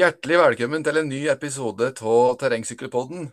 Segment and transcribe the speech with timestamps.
[0.00, 3.26] Hjertelig velkommen til en ny episode av Terrengsykkelpodden.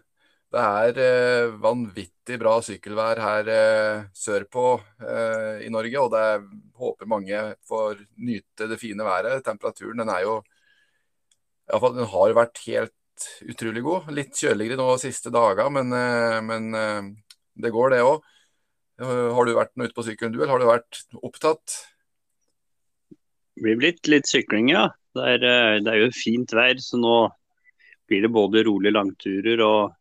[0.51, 4.63] Det er eh, vanvittig bra sykkelvær her eh, sørpå
[4.99, 6.43] eh, i Norge, og det er,
[6.81, 9.45] håper mange får nyte det fine været.
[9.45, 10.35] Temperaturen den er jo
[11.69, 14.11] iallfall den har vært helt utrolig god.
[14.19, 17.11] Litt kjøligere nå de siste dager, men, eh, men eh,
[17.63, 18.27] det går, det òg.
[19.07, 21.79] Har du vært noe ute på sykkelen du, eller har du vært opptatt?
[23.07, 24.89] Det blir blitt litt sykling, ja.
[25.17, 27.17] Det er, eh, det er, jo fint vær, så nå
[28.07, 29.95] blir det både rolige langturer og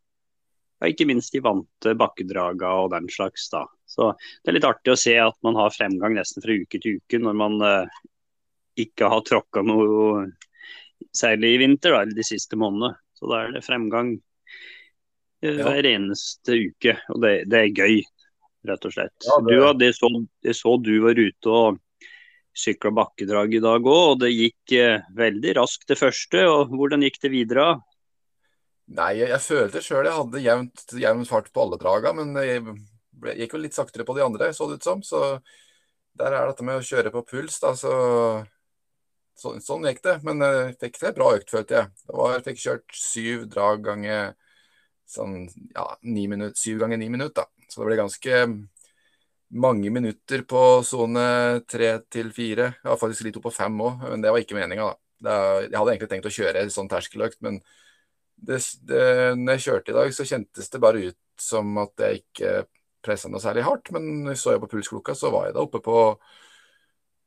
[0.80, 3.48] ja, ikke minst de vante bakkedraga og den slags.
[3.50, 3.64] da.
[3.86, 4.12] Så
[4.42, 7.20] Det er litt artig å se at man har fremgang nesten fra uke til uke
[7.22, 8.02] når man eh,
[8.86, 10.26] ikke har tråkka noe
[11.16, 12.96] særlig i vinter, da, de siste månedene.
[13.16, 14.12] Så da er det fremgang
[15.40, 18.02] eh, hver eneste uke, og det, det, er gøy,
[18.68, 19.16] rett og slett.
[19.24, 19.56] Ja, det...
[19.56, 20.12] Du, det, så,
[20.44, 21.80] det så du var ute og
[22.56, 26.42] sykla bakkedrag i dag òg, og det gikk eh, veldig raskt det første.
[26.48, 27.68] og Hvordan gikk det videre?
[28.96, 32.62] Nei, jeg, jeg følte sjøl jeg hadde jevnt, jevn fart på alle draga, men jeg
[32.64, 35.02] ble, gikk jo litt saktere på de andre, så det ut som.
[35.04, 35.22] Så
[36.16, 37.92] der er dette med å kjøre på puls, da, så,
[39.36, 40.18] så Sånn gikk det.
[40.26, 41.92] Men jeg fikk til bra økt, følte jeg.
[42.08, 44.34] Var, jeg fikk kjørt syv drag ganger
[45.06, 47.46] sånn, ja, minutter, syv ganger ni minutter.
[47.68, 48.40] Så det ble ganske
[49.56, 51.26] mange minutter på sone
[51.68, 52.70] tre til fire.
[52.76, 54.92] Jeg var faktisk litt opp på fem òg, men det var ikke meninga,
[55.24, 55.36] da.
[55.64, 57.60] jeg hadde egentlig tenkt å kjøre en sånn terskeløkt, men
[58.36, 59.04] det, det,
[59.40, 62.52] når jeg kjørte i dag, så kjentes det bare ut som at jeg ikke
[63.06, 63.90] pressa noe særlig hardt.
[63.94, 65.98] Men så jeg på pulsklokka, så var jeg da oppe på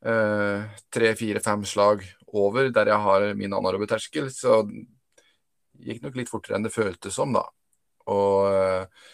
[0.05, 4.29] eh, tre, fire, fem slag over der jeg har min anarobe terskel.
[4.33, 7.45] Så det gikk nok litt fortere enn det føltes som, da.
[8.09, 9.09] Og eh,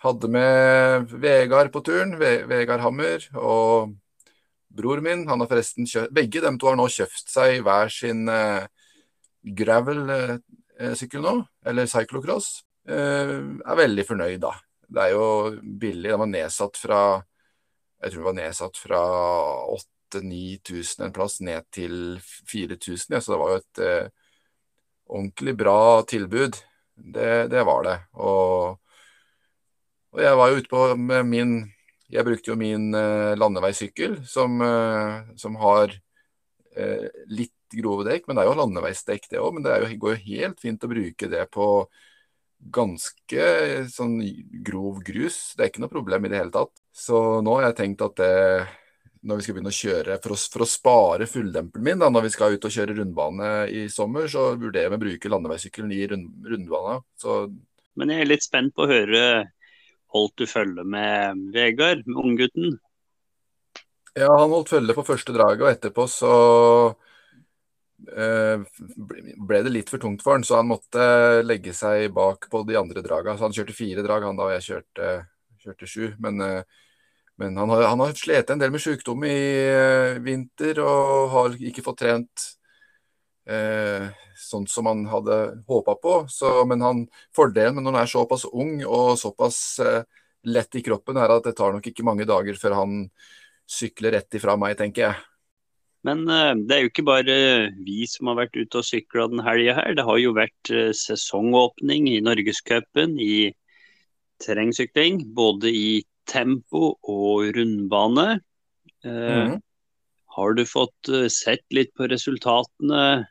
[0.00, 3.92] hadde med Vegard på turen, Ve Vegard Hammer, og
[4.70, 5.26] bror min.
[5.28, 8.64] Han har forresten kjøpt Begge dem to har nå kjøpt seg hver sin eh,
[9.60, 12.52] gravel-sykkel nå, eller cyclocross.
[12.88, 14.54] Eh, er veldig fornøyd, da.
[14.90, 15.26] Det er jo
[15.60, 16.08] billig.
[16.10, 17.00] Den var nedsatt fra
[18.00, 19.00] Jeg tror det var nedsatt fra
[20.14, 21.94] 8000-9000 en plass ned til
[22.48, 24.06] 4000, ja, så det var jo et eh,
[25.10, 26.56] ordentlig bra tilbud.
[26.96, 27.98] Det, det var det.
[28.16, 28.80] Og
[30.10, 30.82] og jeg var jo ute på
[31.28, 31.54] min
[32.10, 35.92] Jeg brukte jo min eh, landeveissykkel, som, eh, som har
[36.74, 38.24] eh, litt grove dekk.
[38.26, 39.52] Men det er jo landeveisdekk, det òg.
[39.54, 41.68] Men det jo, går jo helt fint å bruke det på
[42.74, 43.46] ganske
[43.94, 44.18] sånn
[44.66, 45.38] grov grus.
[45.54, 46.82] Det er ikke noe problem i det hele tatt.
[46.90, 48.34] Så nå har jeg tenkt at det
[49.20, 52.26] når vi skal begynne å kjøre, for å, for å spare fulldemperen min, da, når
[52.26, 56.06] vi skal ut og kjøre rundbane i sommer, så vurderer vi å bruke landeveissykkelen i
[56.08, 56.94] rund, rundbana.
[58.00, 59.22] Men jeg er litt spent på å høre
[60.14, 62.78] holdt du følge med Vegard, med unggutten?
[64.18, 66.34] Ja, han holdt følge på første draget, og etterpå så
[68.10, 68.62] eh,
[69.38, 71.04] ble det litt for tungt for han, så han måtte
[71.46, 73.36] legge seg bak på de andre draga.
[73.36, 75.10] Så han kjørte fire drag, han da, og jeg kjørte,
[75.62, 76.06] kjørte sju.
[76.22, 76.86] Men, eh,
[77.40, 79.38] men han har, han har slitt en del med sykdom i
[79.70, 82.50] eh, vinter og har ikke fått trent
[83.50, 84.08] eh,
[84.40, 85.38] sånn som han hadde
[85.68, 86.16] håpa på.
[86.30, 87.04] Så, men han,
[87.36, 90.02] fordelen med når han er såpass ung og såpass eh,
[90.48, 93.02] lett i kroppen, er at det tar nok ikke mange dager før han
[93.70, 95.26] sykler rett ifra meg, tenker jeg.
[96.06, 97.34] Men uh, det er jo ikke bare
[97.84, 99.96] vi som har vært ute og sykla den helga her.
[99.98, 103.50] Det har jo vært uh, sesongåpning i Norgescupen i
[104.40, 105.20] terrengsykling.
[105.36, 106.00] Både i
[106.30, 108.40] tempo og rundbane.
[109.04, 109.54] Mm.
[110.36, 113.24] Har du fått sett litt på resultatene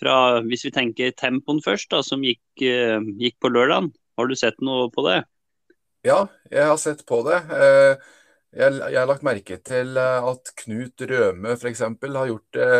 [0.00, 0.14] fra,
[0.46, 3.90] hvis vi tenker tempoen først, da, som gikk, uh, gikk på lørdag.
[4.18, 5.20] Har du sett noe på det?
[6.06, 7.38] Ja, jeg har sett på det.
[7.52, 8.16] Uh,
[8.50, 11.84] jeg, jeg, har lagt merke til eh, at Knut Røme f.eks.
[11.86, 12.70] har gjort det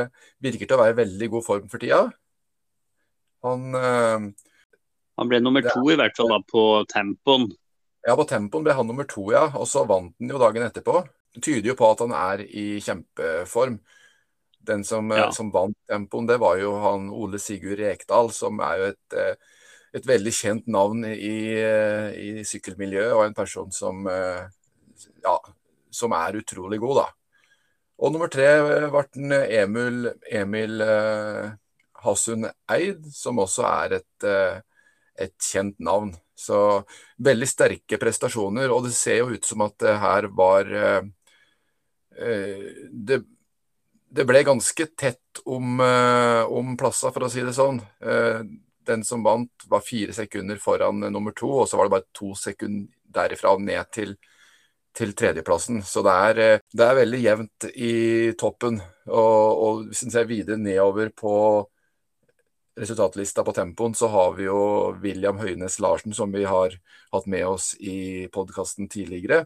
[0.42, 2.00] Virker til å være i veldig god form for tida.
[3.46, 7.46] Han Han ble nummer to i hvert fall da, på tempoen.
[8.02, 9.44] Ja, på tempoen ble han nummer to, ja.
[9.60, 11.04] Og så vant han jo dagen etterpå.
[11.34, 13.78] Det tyder jo på at han er i kjempeform.
[14.60, 15.32] Den som, eh, ja.
[15.32, 19.34] som, vant tempoen, det var jo han Ole Sigurd Rekdal, som er jo et, eh,
[19.96, 24.04] et veldig kjent navn i, eh, i sykkelmiljøet, og en person som,
[25.24, 25.38] ja,
[25.90, 27.08] som er utrolig god, da.
[28.00, 28.46] Og nummer tre
[28.92, 30.80] ble Emil, Emil
[32.00, 34.62] Hasund Eid, som også er et,
[35.20, 36.14] et kjent navn.
[36.32, 36.84] Så
[37.20, 40.70] veldig sterke prestasjoner, og det ser jo ut som at det her var
[42.14, 43.20] det,
[44.10, 47.78] det ble ganske tett om, uh, om plasser, for å si det sånn.
[48.02, 48.42] Uh,
[48.88, 52.34] den som vant, var fire sekunder foran nummer to, og så var det bare to
[52.38, 54.14] sekunder derifra ned til,
[54.96, 55.82] til tredjeplassen.
[55.86, 57.94] Så det er, det er, veldig jevnt i
[58.38, 58.80] toppen.
[59.10, 61.34] Og, og hvis en ser videre nedover på
[62.80, 64.60] resultatlista på tempoen, så har vi jo
[65.02, 66.76] William Høynes Larsen, som vi har
[67.12, 69.44] hatt med oss i podkasten tidligere.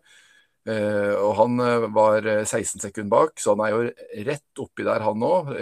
[0.64, 5.05] Eh, og han eh, var 16 sekunder bak, så han er jo rett oppi der,
[5.05, 5.52] han òg.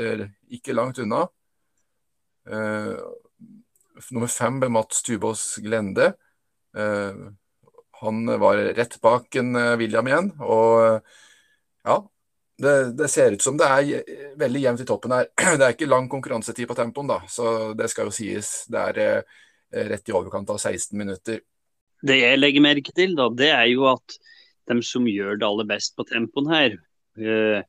[0.53, 1.27] Ikke langt unna.
[4.13, 6.09] Nummer fem ble Mats Tubås Glende.
[8.03, 10.33] Han var rett bak en William igjen.
[10.43, 11.05] Og
[11.87, 12.01] ja,
[12.63, 15.31] det, det, ser ut som det er veldig jevnt i toppen her.
[15.59, 18.53] Det er ikke lang konkurransetid på tempoen, da, så det skal jo sies.
[18.71, 21.41] Det er eh, rett i overkant av 16 minutter.
[22.03, 24.17] Det jeg legger merke til, da, det er jo at
[24.71, 26.77] de som gjør det aller best på tempoen her,
[27.19, 27.63] eh,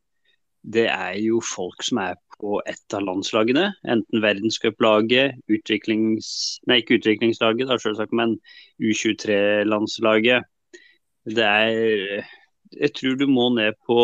[0.64, 3.70] det er jo folk som er på ett av landslagene.
[3.88, 6.60] Enten verdenscuplaget, utviklings...
[6.68, 8.38] Nei, ikke utviklingslaget, da, selvsagt, men
[8.80, 10.48] U23-landslaget.
[11.24, 12.24] Det er
[12.74, 14.00] Jeg tror du må ned på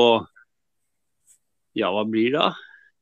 [1.78, 2.52] ja, hva blir det da?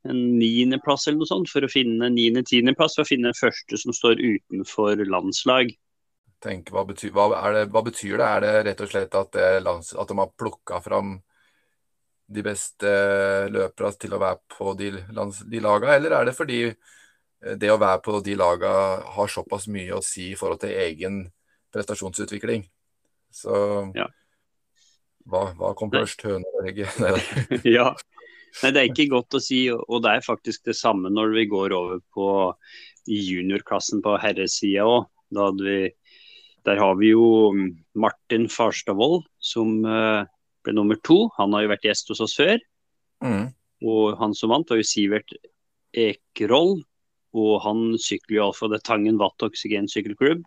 [0.08, 3.80] En niendeplass eller noe sånt, for å finne en niende-tiendeplass for å finne den første
[3.82, 5.74] som står utenfor landslag.
[6.44, 9.94] Tenk, hva, betyr, hva, det, hva, betyr, det, Er det rett og slett at, lands,
[9.98, 11.18] at de har plukka fram
[12.28, 12.92] de beste
[13.54, 16.60] løperne til å være på de, lands, de laga, eller er det fordi
[17.62, 18.72] det å være på de laga
[19.16, 21.22] har såpass mye å si i forhold til egen
[21.74, 22.66] prestasjonsutvikling?
[23.34, 23.56] Så
[23.96, 24.08] ja.
[25.30, 27.66] hva, hva kom først, høna eller egget?
[27.78, 27.92] ja,
[28.64, 31.46] Nei, Det er ikke godt å si, og det er faktisk det samme når vi
[31.52, 32.30] går over på
[33.08, 35.06] juniorklassen på herresida òg.
[36.68, 37.54] Der har vi jo
[37.96, 40.28] Martin Farstadvold som eh,
[40.66, 41.30] ble nummer to.
[41.38, 42.60] Han har jo vært gjest hos oss før.
[43.24, 43.48] Mm.
[43.88, 45.32] Og han som vant, var jo Sivert
[45.96, 46.82] Ekroll.
[47.38, 50.44] Og han sykler jo iallfall det Tangen Watt Oksygensykkelklubb.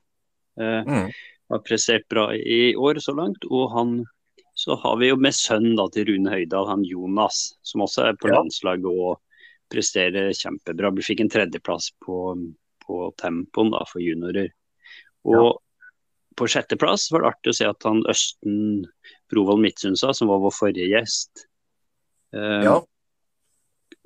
[0.60, 1.10] Eh, mm.
[1.50, 3.46] Har prestert bra i år så langt.
[3.48, 4.00] Og han
[4.60, 8.18] så har vi jo med sønnen da, til Rune Høydahl, han Jonas, som også er
[8.20, 8.34] på ja.
[8.36, 9.20] landslaget og
[9.72, 10.90] presterer kjempebra.
[10.98, 12.34] Vi fikk en tredjeplass på,
[12.84, 14.50] på tempoen da, for juniorer.
[15.30, 15.54] Og ja.
[16.38, 18.84] På sjetteplass var det artig å se at han Østen
[19.32, 21.46] Brovold Midtsundsa, som var vår forrige gjest,
[22.34, 22.76] eh, ja.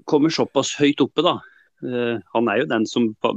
[0.09, 1.39] kommer såpass høyt oppe, da.
[1.85, 3.35] Eh, han er jo den som på,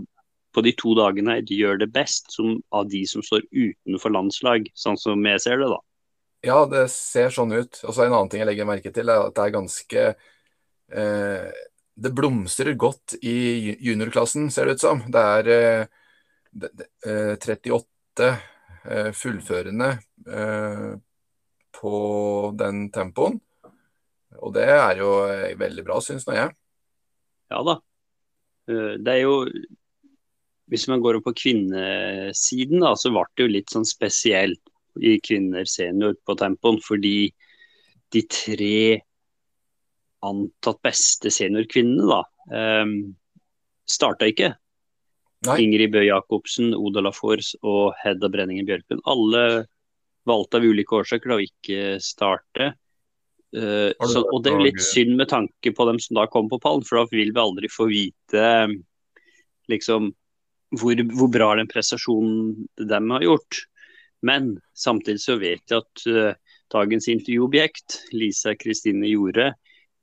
[0.56, 4.72] på de to dagene her gjør det best som, av de som står utenfor landslag,
[4.78, 5.82] sånn som jeg ser det, da.
[6.46, 7.80] Ja, det ser sånn ut.
[7.84, 10.04] Og så En annen ting jeg legger merke til, er at det er ganske
[11.02, 11.64] eh,
[11.98, 15.02] Det blomstrer godt i juniorklassen, ser det ut som.
[15.12, 15.96] Det er eh,
[17.10, 18.46] eh, 38 eh,
[19.16, 19.90] fullførende
[20.28, 20.94] eh,
[21.78, 21.98] på
[22.58, 23.40] den tempoen.
[24.38, 26.54] Og det er jo eh, veldig bra, syns nå jeg.
[27.54, 27.80] Ja da.
[28.68, 29.46] Det er jo
[30.68, 34.60] Hvis man går opp på kvinnesiden, da, så ble det jo litt sånn spesielt
[35.00, 37.30] i kvinner senior på tempoen, fordi
[38.12, 38.80] de tre
[40.28, 42.20] antatt beste seniorkvinnene da,
[43.88, 44.52] starta ikke.
[45.46, 45.60] Nei.
[45.62, 49.04] Ingrid Bøe Jacobsen, Oda Lafors og Hedda Brenningen Bjørklund.
[49.06, 49.44] Alle
[50.28, 52.72] valgte av ulike årsaker å ikke starte.
[53.56, 56.60] Uh, så, og det er litt synd med tanke på dem som da kom på
[56.64, 58.48] pallen, for da vil vi aldri få vite
[59.72, 60.12] liksom
[60.76, 63.62] hvor, hvor bra den prestasjonen de har gjort.
[64.26, 66.34] Men samtidig så vet jeg at uh,
[66.74, 69.54] dagens intervjuobjekt, Lisa Kristine Jorde,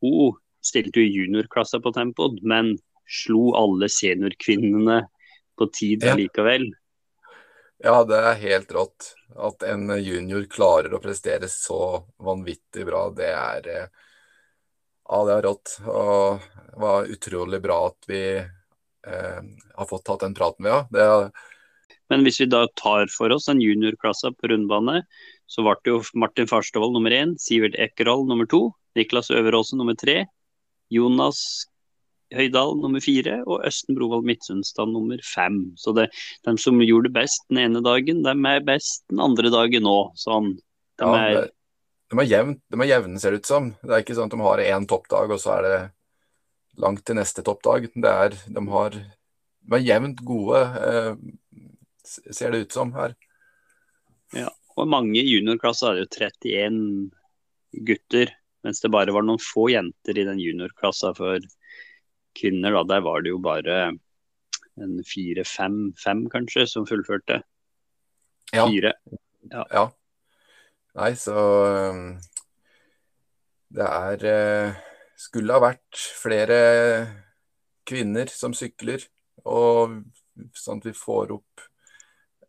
[0.05, 5.03] hun stilte jo juniorklassa på Tempod, men slo alle seniorkvinnene
[5.59, 6.17] på tid ja.
[6.19, 6.67] likevel.
[7.85, 9.13] Ja, det er helt rått.
[9.37, 13.89] At en junior klarer å prestere så vanvittig bra, det er eh,
[15.05, 15.75] Ja, det er rått.
[15.85, 19.43] Og det var utrolig bra at vi eh,
[19.75, 21.05] har fått tatt den praten vi henne.
[21.05, 21.99] Ja.
[22.13, 25.03] Men hvis vi da tar for oss den juniorklassa på rundbane,
[25.51, 29.97] så ble det jo Martin Farstavold nummer én, Sivert Ekerhol nummer to, Niklas Øveråsen nummer
[29.99, 30.25] tre,
[30.93, 31.67] Jonas
[32.35, 35.61] Høydal nummer fire og Østen Brovold Midtsundstad nummer fem.
[35.81, 36.09] Så det,
[36.47, 40.15] de som gjorde det best den ene dagen, de er best den andre dagen òg.
[40.21, 40.55] Sånn.
[41.01, 41.51] De, ja, er,
[42.11, 43.71] de, er jevn, de er jevne, ser det ut som.
[43.83, 45.79] Det er ikke sånn at de har én toppdag, og så er det
[46.83, 47.91] langt til neste toppdag.
[47.95, 50.63] Det er, de, har, de er jevnt gode.
[50.91, 51.13] Eh,
[52.05, 53.17] ser det ut som her.
[54.35, 58.33] Ja, og mange juniorklasser er det jo 31 gutter,
[58.65, 61.43] mens det bare var noen få jenter i den juniorklassa for
[62.37, 62.73] kvinner.
[62.73, 63.79] da, Der var det jo bare
[64.77, 67.43] en fire-fem kanskje som fullførte.
[68.53, 68.67] Ja.
[68.67, 68.95] Fire.
[69.51, 69.67] Ja.
[69.71, 69.85] ja.
[70.95, 71.35] Nei, så
[71.91, 72.03] um,
[73.75, 74.83] Det er uh,
[75.19, 76.59] Skulle ha vært flere
[77.85, 79.03] kvinner som sykler,
[79.45, 79.99] og
[80.57, 81.65] sånn at vi får opp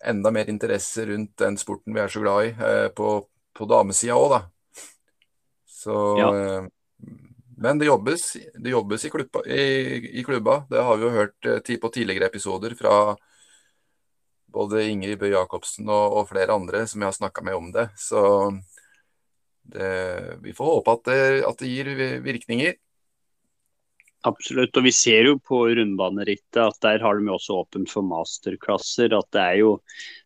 [0.05, 3.09] enda mer interesse rundt den sporten vi er så glad i, eh, på,
[3.55, 4.39] på damesida òg, da.
[5.67, 6.29] Så ja.
[7.55, 11.09] Eh, men det jobbes, det jobbes i, klubba, i, i, klubba, Det har vi jo
[11.09, 13.15] hørt eh, på tidligere episoder fra
[14.47, 17.89] både Ingrid Bøe Jacobsen og, og, flere andre som jeg har snakka med om det.
[18.00, 18.51] Så
[19.63, 21.89] det, vi får håpe at det, at det, gir
[22.24, 22.75] virkninger.
[24.25, 29.12] Absolutt, og vi ser jo på rundbanerittet at der har de også åpent for masterklasser.
[29.13, 29.74] At det er jo,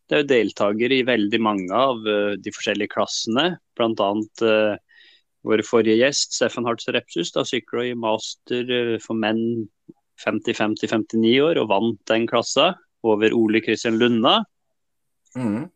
[0.07, 3.57] det jo deltakere i veldig mange av uh, de forskjellige klassene.
[3.75, 3.99] Blant
[4.45, 4.77] Uh,
[5.47, 9.69] vår forrige gjest, Steffen Hartz Repsus, da sykla i master eh, for menn
[10.19, 12.73] 50-50-59 år og vant den klassa
[13.07, 14.41] over Ole Kristian Lunna.
[15.37, 15.69] Mm.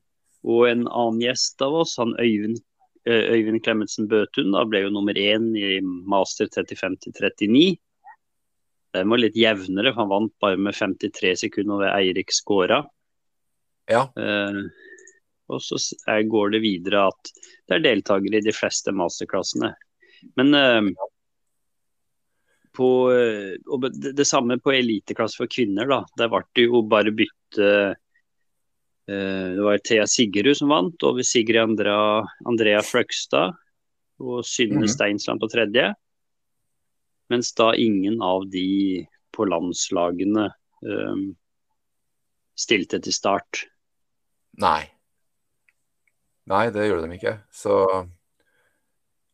[0.44, 2.60] Og en annen gjest av oss, han Øyvind,
[3.08, 7.78] eh, Øyvind Klemetsen Bøtun, da ble jo nummer én i master 35-39.
[8.94, 12.84] Den var litt jevnere, for han vant bare med 53 sekunder over Eirik Skåra.
[13.90, 14.10] Ja.
[14.20, 14.60] Eh,
[15.52, 15.80] og så
[16.30, 17.32] går det videre at
[17.68, 19.74] det er deltakere i de fleste masterklassene.
[20.40, 21.08] Men uh,
[22.74, 25.90] på, uh, og det, det, samme på eliteklasse for kvinner.
[25.90, 31.26] da, Der ble det jo bare bytte uh, Det var Thea Siggerud som vant over
[31.28, 33.54] Sigrid Andrea, Andrea Fløgstad
[34.24, 34.94] og Synne -hmm.
[34.96, 35.94] Steinsland på tredje.
[37.30, 40.52] Mens da ingen av de på landslagene
[42.56, 43.66] stilte til start.
[44.62, 44.93] Nei.
[46.52, 47.38] Nei, det gjør de ikke.
[47.54, 47.78] Så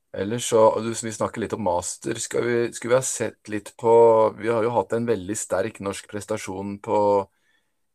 [0.10, 3.74] Ellers så Hvis vi snakker litt om master, skal vi, skulle vi ha sett litt
[3.78, 3.94] på
[4.40, 7.02] Vi har jo hatt en veldig sterk norsk prestasjon på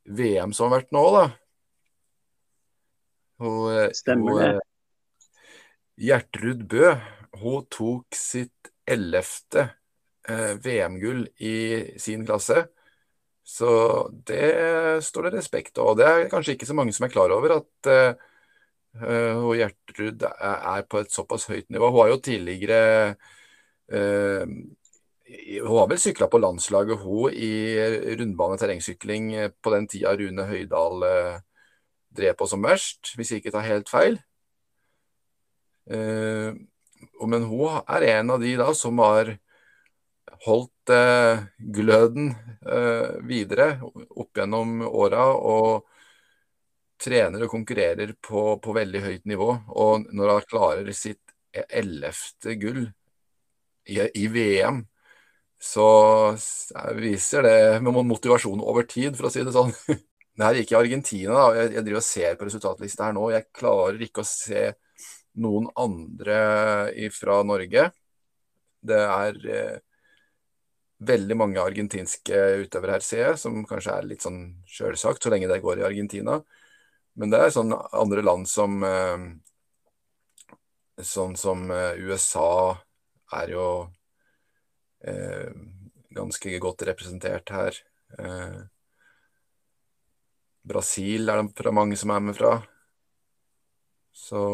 [0.05, 1.23] VM som har vært nå, da.
[3.41, 4.51] Hun, eh, Stemmer det.
[6.05, 6.91] Gjertrud Bø,
[7.41, 9.65] hun tok sitt ellevte
[10.29, 11.57] eh, VM-gull i
[11.97, 12.67] sin klasse.
[13.41, 13.71] Så
[14.29, 15.95] det står det respekt av.
[15.97, 18.33] Det er kanskje ikke så mange som er klar over at eh, Eh,
[18.95, 21.91] og Gjertrud er på et såpass høyt nivå.
[21.91, 23.15] Hun har jo tidligere
[23.91, 24.47] uh,
[25.65, 30.45] Hun har vel sykla på landslaget, hun, i rundbane terrengsykling eh, på den tida Rune
[30.47, 31.39] Høydahl uh,
[32.15, 34.21] drev på som verst, hvis jeg ikke tar helt feil.
[35.91, 36.55] Uh,
[37.25, 39.35] men hun er en av de da som har
[40.45, 40.93] holdt
[41.73, 42.35] gløden
[43.25, 45.31] videre opp gjennom åra.
[45.33, 45.94] og
[47.05, 49.51] trener og konkurrerer på, på veldig høyt nivå.
[49.77, 51.21] Og når han klarer sitt
[51.55, 52.83] ellevte gull
[53.87, 54.83] i, i, VM,
[55.61, 55.87] så
[56.99, 59.73] viser det med motivasjon over tid, for å si det sånn.
[60.35, 61.35] Det her gikk i Argentina.
[61.37, 63.29] da, jeg, jeg driver og ser på resultatlista her nå.
[63.31, 64.65] Jeg klarer ikke å se
[65.39, 66.39] noen andre
[67.15, 67.85] fra Norge.
[68.83, 69.77] Det er eh,
[71.07, 75.51] veldig mange argentinske utøvere her, ser jeg, som kanskje er litt sånn sjølsagt, så lenge
[75.51, 76.41] det går i Argentina.
[77.15, 79.27] Men det er sånn andre land som eh,
[81.03, 82.77] Sånn som eh, USA
[83.35, 83.65] er jo
[85.03, 85.51] eh,
[86.15, 87.81] ganske godt representert her.
[88.15, 88.61] Eh,
[90.63, 92.53] Brasil er det mange som er med fra.
[94.15, 94.45] Så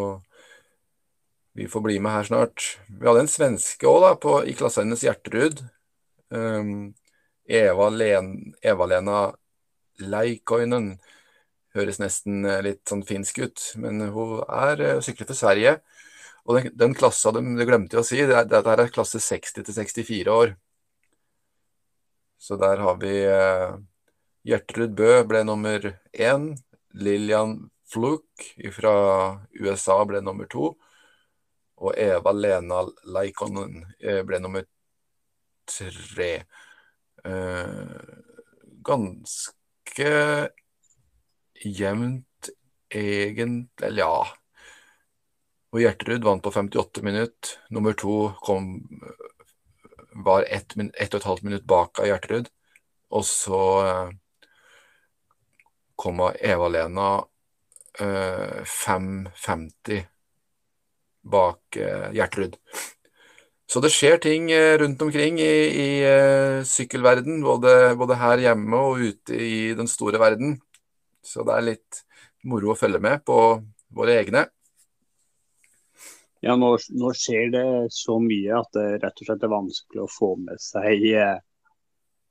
[1.53, 2.81] vi får bli med her snart.
[2.89, 5.61] Vi hadde en svenske òg, i klassen hennes Gjertrud.
[6.31, 6.95] Um,
[7.45, 9.23] Eva-Lena Eva
[10.01, 10.95] Leikoinen
[11.77, 15.77] høres nesten eh, litt sånn finsk ut, men hun er uh, sykler for Sverige.
[16.49, 19.21] Og den, den klassa, de, det glemte jeg å si, det er, det er klasse
[19.23, 20.55] 60 til 64 år.
[22.41, 23.77] Så der har vi uh,
[24.49, 26.53] Gjertrud Bø ble nummer én.
[26.97, 27.59] Lillian
[27.91, 28.95] Fluk fra
[29.61, 30.73] USA ble nummer to.
[31.81, 33.85] Og Eva Lena Leikonen
[34.27, 34.67] ble nummer
[35.71, 36.33] tre.
[37.25, 37.95] Uh,
[38.85, 40.11] ganske
[41.65, 42.27] jevnt
[42.91, 44.15] egentlig Eller ja.
[45.71, 47.59] Og Gjertrud vant på 58 minutt.
[47.71, 48.73] Nummer to kom,
[50.19, 52.49] var ett, ett og et halvt minutt bak av Gjertrud.
[53.15, 54.11] Og så eh,
[56.01, 57.11] kom Eva-Lena
[58.01, 60.03] eh, 5,50
[61.31, 62.57] bak eh, Gjertrud.
[63.71, 65.91] Så det skjer ting eh, rundt omkring i, i
[66.67, 70.59] sykkelverden, både, både, her hjemme og ute i den store verden.
[71.23, 72.01] Så det er litt
[72.49, 73.37] moro å følge med på
[73.97, 74.47] våre egne.
[76.41, 80.09] Ja, nå, nå, skjer det så mye at det rett og slett er vanskelig å
[80.09, 81.37] få med seg eh,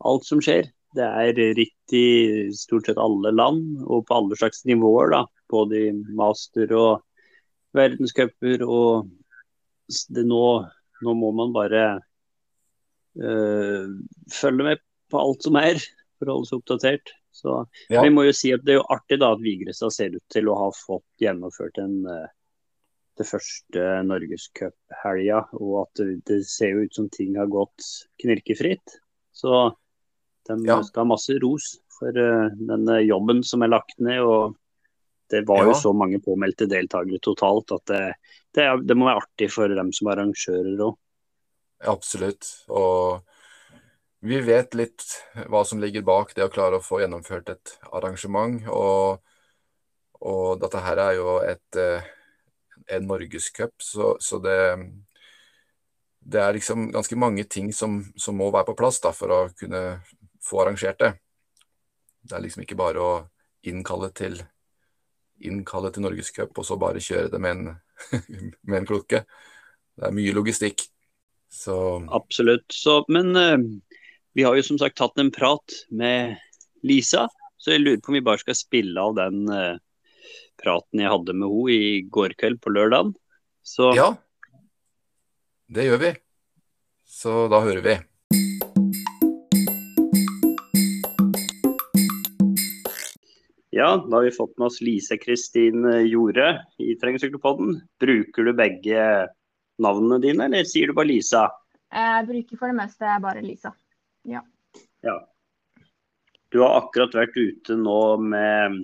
[0.10, 0.72] alt som skjer.
[0.98, 5.13] Det er ritt i stort sett alle land og på alle slags nivåer.
[5.13, 5.22] da,
[5.53, 7.03] Både i master og
[7.77, 8.65] verdenscuper.
[8.65, 9.12] Og
[10.10, 10.43] det nå,
[11.05, 11.86] nå må man bare
[13.22, 13.93] øh,
[14.34, 15.77] følge med på alt som er,
[16.17, 17.13] for å holde seg oppdatert.
[17.31, 18.01] Så ja.
[18.03, 20.50] Vi må jo si at det er jo artig da at Vigrestad ser ut til
[20.50, 22.27] å ha fått gjennomført en uh,
[23.19, 27.83] det første norgescuphelga, og at det, ser jo ut som ting har gått
[28.24, 28.95] knirkefritt.
[29.36, 29.74] Så
[30.48, 30.79] de Ja.
[30.83, 34.24] skal ha masse ros for uh, den eh, jobben som er lagt ned.
[34.24, 34.55] og
[35.29, 38.13] det var jo så mange påmeldte deltakere totalt at det,
[38.57, 40.95] det, det må være artig for dem som er arrangører òg.
[41.86, 42.48] Absolutt.
[42.74, 43.21] Og
[44.19, 45.03] vi vet litt
[45.47, 48.59] hva som ligger bak det å klare å få gjennomført et arrangement.
[48.67, 49.21] Og,
[50.19, 52.09] og dette her er jo et, eh,
[52.97, 54.59] en norgescup, så, så det,
[56.19, 59.41] det er liksom ganske mange ting som, som må være på plass da, for å
[59.55, 59.83] kunne
[60.43, 61.13] få arrangert det.
[62.19, 63.11] Det er liksom ikke bare å
[63.69, 64.35] innkalle til,
[65.47, 67.75] innkalle til norgescup og så bare kjøre det med en,
[68.67, 69.23] med en klokke.
[69.95, 70.83] Det er mye logistikk.
[71.49, 71.75] Så
[72.13, 72.67] Absolutt.
[72.71, 73.57] Så, men eh,
[74.39, 76.38] vi har jo som sagt tatt en prat med
[76.88, 77.25] Lisa,
[77.60, 79.81] så jeg lurer på om vi bare skal spille av den eh,
[80.63, 83.12] praten jeg hadde med henne i går kveld på lørdagen.
[83.67, 84.13] Så ja,
[85.67, 86.12] det gjør vi.
[87.03, 87.98] Så da hører vi.
[93.75, 96.48] ja, da har vi fått med oss Lise Kristin Jorde
[96.79, 97.75] i Terrengsykkelpodden.
[98.00, 99.03] Bruker du begge
[99.84, 101.50] navnene dine, eller sier du bare Lisa?
[101.91, 103.75] Jeg bruker for det meste bare Lisa.
[104.27, 104.41] Ja.
[106.49, 108.79] Du har akkurat vært ute nå med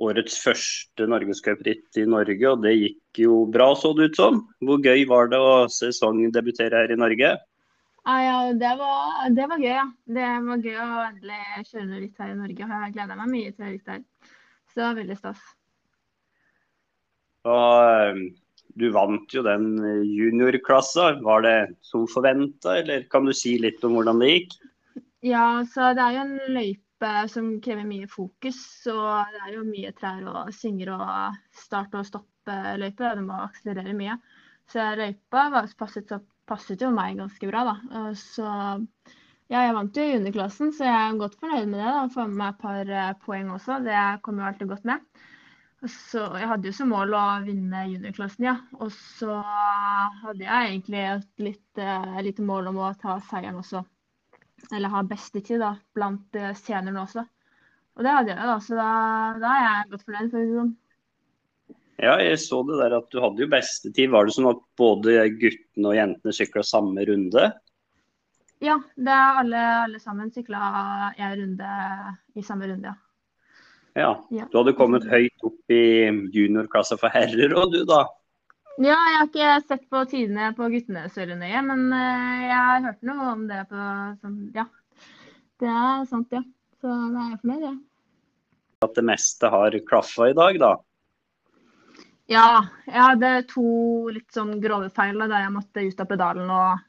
[0.00, 4.42] årets første norgescupritt i Norge, og det gikk jo bra, så det ut som.
[4.64, 7.34] Hvor gøy var det å sesongdebutere her i Norge?
[8.08, 9.86] Ah, ja, det, var, det var gøy, ja.
[10.08, 12.68] Det var gøy å endelig kjøre litt her i Norge.
[12.68, 14.04] og Jeg gleder meg mye til ritt her.
[14.70, 15.42] Så det var veldig stas.
[17.50, 18.22] Og
[18.78, 19.72] du vant jo den
[20.06, 21.12] juniorklassa.
[21.24, 24.56] Var det som forventa, eller kan du si litt om hvordan det gikk?
[25.26, 28.60] Ja, så det er jo en løype som krever mye fokus.
[28.92, 33.14] Og det er jo mye trær og svinger og start- og stopp-løype.
[33.18, 34.18] Du må akselerere mye.
[34.70, 36.12] Så løypa var, passet,
[36.46, 38.04] passet jo meg ganske bra, da.
[38.18, 38.46] Så
[39.50, 41.90] ja, jeg vant jo juniorklassen, så jeg er godt fornøyd med det.
[41.90, 43.80] da, Får med meg et par eh, poeng også.
[43.82, 45.24] Det kommer jo alltid godt med.
[45.88, 48.56] Så Jeg hadde jo som mål å vinne juniorklassen, ja.
[48.76, 53.80] Og så hadde jeg egentlig et litt, eh, lite mål om å ta seieren også.
[54.76, 57.24] Eller ha beste tid da, blant eh, seniorene også.
[57.96, 58.58] Og det hadde jeg, da.
[58.60, 58.90] Så da,
[59.40, 60.30] da er jeg godt fornøyd.
[60.30, 60.76] for å si sånn.
[62.00, 64.12] Ja, jeg så det der at du hadde jo beste tid.
[64.12, 67.50] Var det sånn at både guttene og jentene sykla samme runde?
[68.60, 70.60] Ja, det er alle, alle sammen sykla
[71.16, 71.76] en runde
[72.36, 73.09] i samme runde, ja.
[73.98, 74.12] Ja.
[74.30, 74.46] Ja.
[74.50, 78.04] Du hadde kommet høyt opp i juniorklassa for herrer òg, du da.
[78.80, 82.84] Ja, jeg har ikke sett på tidene på guttene så nøye, men eh, jeg har
[82.86, 83.88] hørt noe om det på
[84.22, 84.66] sånn, Ja.
[85.60, 86.40] Det er sant, ja.
[86.80, 87.74] Så da er jeg fornøyd, ja.
[88.86, 90.70] At det meste har klaffa i dag, da.
[92.30, 93.66] Ja, jeg hadde to
[94.14, 96.86] litt sånn grove feil da, jeg måtte ut av pedalen og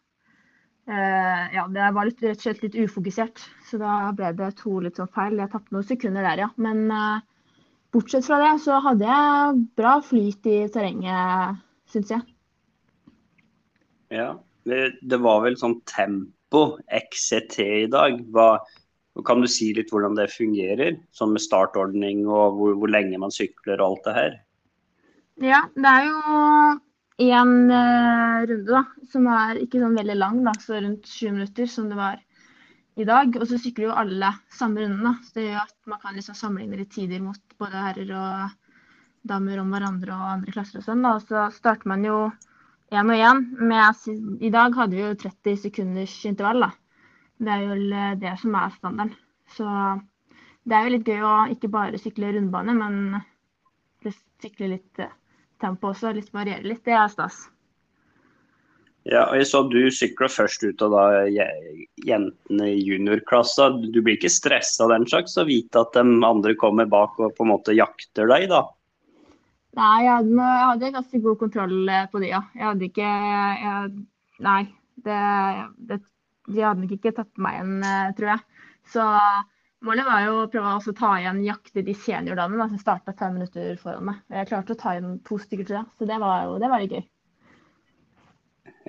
[0.92, 3.40] Ja, det var litt, rett og slett litt ufokusert.
[3.70, 5.40] Så da ble det to litt sånn feil.
[5.40, 6.50] Jeg tapte noen sekunder der, ja.
[6.60, 7.24] Men eh,
[7.96, 12.26] bortsett fra det så hadde jeg bra flyt i terrenget, syns jeg.
[14.12, 14.34] Ja.
[14.68, 18.20] Det, det var vel sånn tempo, XCT, i dag.
[18.36, 18.60] Hva,
[19.28, 21.00] kan du si litt hvordan det fungerer?
[21.16, 24.40] Sånn med startordning og hvor, hvor lenge man sykler og alt det her?
[25.42, 26.22] Ja, det er jo
[27.22, 31.70] én eh, runde, da, som er ikke sånn veldig lang, da, så rundt 20 minutter,
[31.70, 32.20] som det var
[33.00, 33.38] i dag.
[33.40, 35.14] Og så sykler jo alle samme runden, da.
[35.26, 38.58] Så det gjør at man kan liksom sammenligne litt tider mot både herrer og
[39.32, 41.04] damer om hverandre og andre klasser og sånn.
[41.06, 41.16] da.
[41.24, 42.20] Så starter man jo
[42.92, 43.44] én og én.
[44.42, 46.72] I dag hadde vi jo 30 sekunders intervall, da.
[47.42, 49.18] Det er jo eh, det som er standarden.
[49.56, 49.68] Så
[50.64, 53.22] det er jo litt gøy å ikke bare sykle rundbane, men
[54.42, 55.14] sykle litt eh,
[55.62, 56.84] tempo også, litt variere litt.
[56.86, 57.46] Det er stas.
[59.10, 61.06] Ja, og jeg så du sykla først ut av da
[62.06, 63.72] jentene i juniorklassa.
[63.82, 67.34] Du blir ikke stressa av den slags, å vite at de andre kommer bak og
[67.38, 68.68] på en måte jakter deg, da?
[69.80, 72.44] Nei, jeg hadde, jeg hadde ganske god kontroll eh, på de, ja.
[72.58, 73.92] Jeg hadde ikke jeg,
[74.42, 74.62] Nei,
[75.06, 75.20] det,
[75.90, 75.98] det,
[76.50, 78.66] de hadde nok ikke tatt meg igjen, eh, tror jeg.
[78.92, 79.08] Så
[79.86, 83.74] målet var jo å prøve å ta igjen, jakte de seniordamene som starta fem minutter
[83.82, 84.22] foran meg.
[84.34, 85.90] Jeg klarte å ta igjen to stykker, tror jeg.
[85.98, 87.04] Så det var jo det var gøy.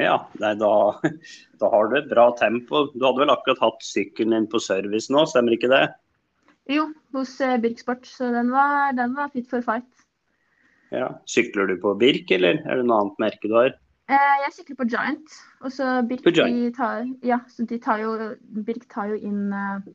[0.00, 0.72] Ja, nei, da,
[1.60, 2.86] da har du et bra tempo.
[2.94, 5.84] Du hadde vel akkurat hatt sykkelen din på service nå, stemmer ikke det?
[6.70, 9.88] Jo, hos Birksport, Birk Sport, så den var, den var fit for fight.
[10.92, 11.08] Ja.
[11.26, 13.72] Sykler du på Birk, eller er det noe annet merke du har?
[14.12, 15.36] Eh, jeg sykler på Giant.
[15.64, 16.60] Og så Birk, Giant?
[16.60, 18.12] De tar, ja, så de tar jo,
[18.66, 19.90] Birk tar jo inn eh,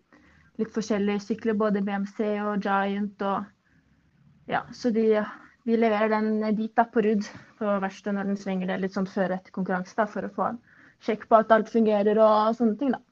[0.58, 3.22] litt forskjellige sykler, både BMC og Giant.
[3.22, 5.22] og ja, Så de,
[5.68, 7.28] de leverer den dit da, på rudd,
[7.60, 10.50] på verkstedet når den svinger det litt sånn før etter konkurranse, da, for å få
[10.52, 10.62] en
[11.06, 12.96] sjekk på at alt fungerer og sånne ting.
[12.96, 13.04] da.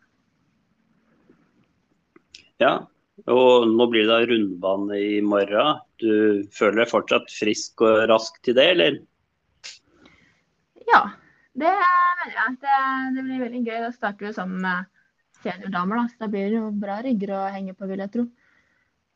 [2.63, 2.73] Ja,
[3.31, 5.83] og nå blir det rundbane i morgen.
[6.01, 8.97] Du føler deg fortsatt frisk og rask til det, eller?
[10.89, 11.01] Ja,
[11.55, 12.57] det mener jeg.
[12.63, 12.81] Det,
[13.15, 13.79] det blir veldig gøy.
[13.85, 14.91] Da starter vi sammen med
[15.45, 16.07] seniordamer, da.
[16.11, 18.27] Så da blir det jo bra rygger å henge på, vil jeg tro.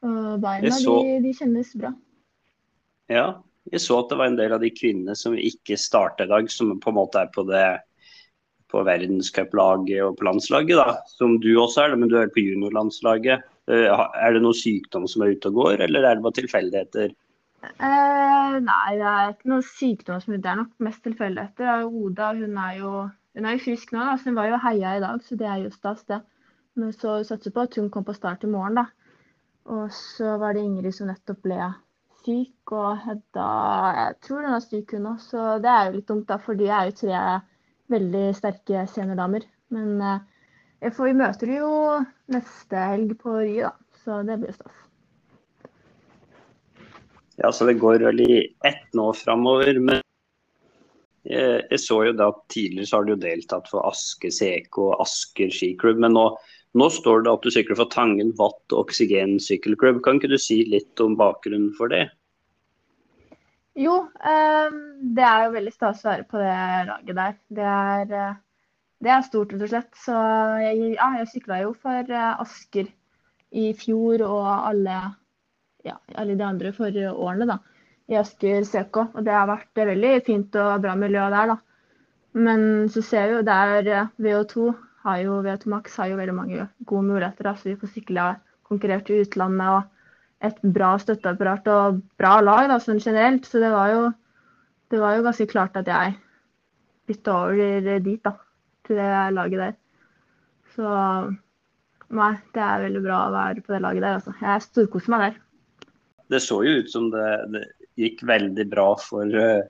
[0.08, 1.94] Og beina, så- de, de kjennes bra.
[3.10, 3.28] Ja,
[3.74, 6.50] jeg så at det var en del av de kvinnene som ikke starta i dag,
[6.54, 7.68] som på en måte er på det
[8.70, 11.00] på verdenscuplaget og på landslaget, da.
[11.10, 13.42] Som du også er, men du er på juniorlandslaget.
[13.70, 17.15] Eh, Er det noe sykdom som er ute og går, eller er det bare tilfeldigheter?
[17.65, 21.84] Eh, nei, det er ikke noe sykdom som Det er nok mest tilfeldigheter.
[21.89, 22.94] Oda hun er jo
[23.36, 25.48] hun er jo frisk nå, altså så hun var jo heia i dag, så det
[25.48, 26.22] er jo stas, det.
[26.80, 28.86] Men så satser på at hun kom på start i morgen, da.
[29.70, 31.60] Og så var det Ingrid som nettopp ble
[32.24, 33.46] syk, og Hedda
[34.00, 36.58] Jeg tror hun er syk, hun òg, så det er jo litt dumt, da, for
[36.58, 37.22] de er jo tre
[37.94, 39.46] veldig sterke seniordamer.
[39.74, 41.72] Men eh, vi møter jo
[42.34, 44.86] neste helg på Ry, da, så det blir stas.
[47.39, 49.78] Ja, så det går vel i ett nå framover.
[49.80, 50.02] Men
[51.27, 54.79] jeg, jeg så jo da at tidligere så har du jo deltatt for Aske CK
[54.86, 55.99] og Asker skiklubb.
[56.03, 56.25] Men nå,
[56.79, 60.03] nå står det at du sykler for Tangen Watt Oksygen sykkelklubb.
[60.05, 62.08] Kan ikke du si litt om bakgrunnen for det?
[63.79, 63.95] Jo,
[64.27, 64.77] eh,
[65.15, 66.53] det er jo veldig stas å være på det
[66.89, 67.36] laget der.
[67.60, 68.39] Det er, eh,
[69.05, 69.91] det er stort, rett og slett.
[69.95, 70.15] Så
[70.63, 72.89] jeg, ja, jeg sykla jo for eh, Asker
[73.55, 74.97] i fjor og alle,
[75.88, 77.58] ja, alle de andre forrige årene da,
[78.10, 79.04] i Asker CK.
[79.13, 81.58] Og det har vært veldig fint og bra miljø der, da.
[82.39, 84.69] Men så ser vi jo der eh, VO2
[85.06, 87.48] har jo, VO2 Max har jo veldig mange gode muligheter.
[87.48, 88.28] Da, så vi får sykla
[88.69, 89.78] konkurrert i utlandet.
[89.78, 89.95] og
[90.39, 93.48] et bra støtteapparat og bra lag da, sånn generelt.
[93.48, 94.06] Så det var, jo,
[94.91, 96.15] det var jo ganske klart at jeg
[97.10, 98.36] bytta over dit, da.
[98.88, 99.76] Til det laget der.
[100.76, 100.93] Så
[102.15, 104.36] nei, det er veldig bra å være på det laget der, altså.
[104.41, 105.43] Jeg storkoser meg der.
[106.30, 107.65] Det så jo ut som det, det
[108.00, 109.68] gikk veldig bra for, eh,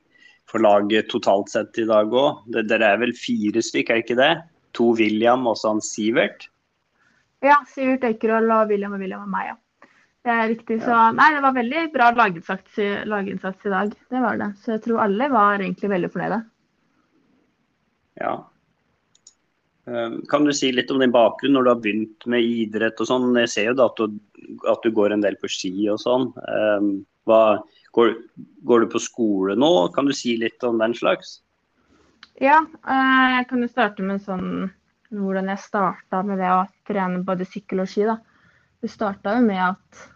[0.49, 2.45] for laget totalt sett i dag òg.
[2.53, 4.33] Dere er vel fire stykk, er det ikke det?
[4.77, 6.47] To William og så han Sivert.
[7.45, 9.57] Ja, Sivert Øykerøl og William og William og meg, ja.
[10.25, 10.81] Det er riktig.
[10.83, 13.93] Så nei, det var veldig bra laginnsats, laginnsats i dag.
[14.11, 14.49] Det var det.
[14.59, 16.39] Så jeg tror alle var egentlig veldig fornøyde.
[18.19, 18.33] Ja.
[19.87, 23.07] Eh, Kan du si litt om din bakgrunn når du har begynt med idrett og
[23.09, 23.31] sånn?
[23.45, 24.19] Jeg ser jo da at du,
[24.67, 26.29] at du går en del på ski og sånn.
[26.43, 26.89] Eh,
[27.29, 27.41] Hva,
[27.95, 28.15] går,
[28.67, 29.71] går du på skole nå?
[29.95, 31.39] Kan du si litt om den slags?
[32.39, 34.69] Ja, eh, jeg kan jo starte med sånn
[35.09, 38.05] hvordan jeg starta med det å trene både sykkel og ski.
[38.07, 38.19] da.
[38.79, 40.07] Det starta jo med at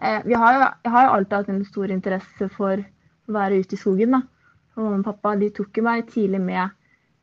[0.00, 3.74] jeg vi har Jeg har jo alltid hatt en stor interesse for å være ute
[3.74, 4.10] i skogen.
[4.10, 4.22] da.
[4.76, 6.70] Og mamma og pappa de tok jo meg tidlig med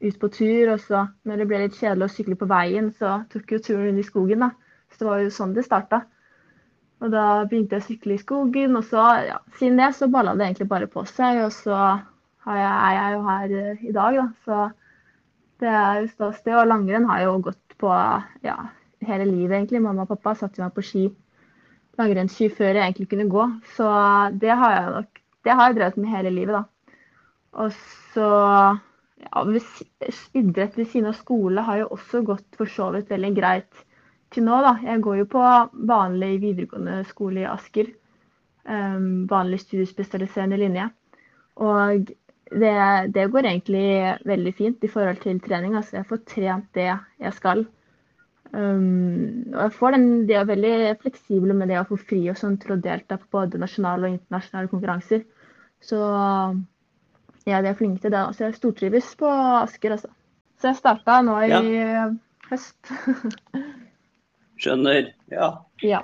[0.01, 0.73] ut på tur.
[0.73, 3.89] Og så når det ble litt kjedelig å sykle på veien, så tok jo turen
[3.89, 4.39] inn i skogen.
[4.39, 4.51] da.
[4.91, 6.05] Så det var jo sånn det starta.
[6.97, 10.33] Og da begynte jeg å sykle i skogen, og så, ja, siden det så balla
[10.37, 11.43] det egentlig bare på seg.
[11.45, 14.25] Og så jeg, er jeg jo her eh, i dag, da.
[14.47, 14.63] Så
[15.61, 16.55] det er jo stas, det.
[16.57, 17.93] Og langrenn har jo gått på
[18.47, 18.57] ja,
[19.05, 19.83] hele livet, egentlig.
[19.85, 21.05] Mamma og pappa satte meg på ski,
[22.01, 23.45] langrennsski, før jeg egentlig kunne gå.
[23.77, 23.93] Så
[24.41, 26.93] det har jeg nok det har jeg drevet med hele livet, da.
[27.63, 27.75] Og
[28.13, 28.29] så
[29.23, 29.43] ja,
[30.35, 33.85] Idrett ved siden av skole har jo også gått for så vidt veldig greit
[34.33, 34.75] til nå, da.
[34.83, 35.43] Jeg går jo på
[35.89, 37.91] vanlig videregående skole i Asker.
[38.67, 40.89] Um, vanlig studiespesialiserende linje.
[41.63, 42.09] Og
[42.51, 42.75] det,
[43.15, 43.87] det går egentlig
[44.27, 45.75] veldig fint i forhold til trening.
[45.75, 47.65] Altså, jeg får trent det jeg skal.
[48.51, 52.39] Um, og jeg får den, de er veldig fleksible med det å få fri og
[52.39, 55.25] sånn til å delta på både nasjonale og internasjonale konkurranser.
[55.83, 55.97] Så
[57.47, 58.23] ja, de er flinke til det.
[58.35, 59.31] Så jeg stortrives på
[59.63, 60.11] Asker, altså.
[60.57, 61.83] Så jeg starta nå i
[62.49, 62.79] høst.
[64.57, 65.11] Skjønner.
[65.31, 65.51] Ja.
[65.85, 66.01] ja.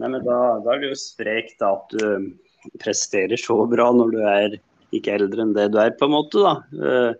[0.00, 4.14] Nei, men da, da er det jo sprekt da, at du presterer så bra når
[4.14, 4.56] du er
[4.94, 6.40] ikke eldre enn det du er, på en måte.
[6.42, 6.54] da.
[6.80, 7.12] Eh,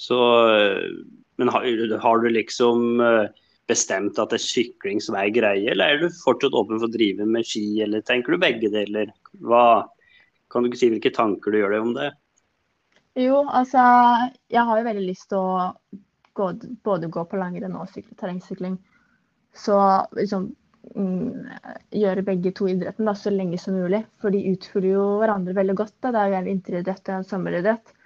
[0.00, 0.16] Så,
[0.48, 0.90] eh,
[1.36, 1.64] men har,
[2.00, 3.26] har du liksom eh,
[3.68, 6.94] bestemt at det er sykling som er greie, eller er du fortsatt åpen for å
[6.94, 9.12] drive med ski, eller tenker du begge deler?
[9.44, 9.84] Hva,
[10.48, 12.08] kan du ikke si hvilke tanker du gjør deg om det?
[13.18, 13.82] Jo, altså
[14.48, 15.68] Jeg har jo veldig lyst til å
[16.38, 16.48] gå,
[16.86, 18.78] både gå på langrenn og sykle terrengsykling.
[19.56, 19.76] Så
[20.16, 20.50] liksom
[20.94, 21.48] mm,
[22.00, 24.04] gjøre begge to idretten da, så lenge som mulig.
[24.22, 25.96] For de utfyller jo hverandre veldig godt.
[26.00, 26.12] Da.
[26.14, 27.96] Det er jo en vinteridrett og en sommeridrett.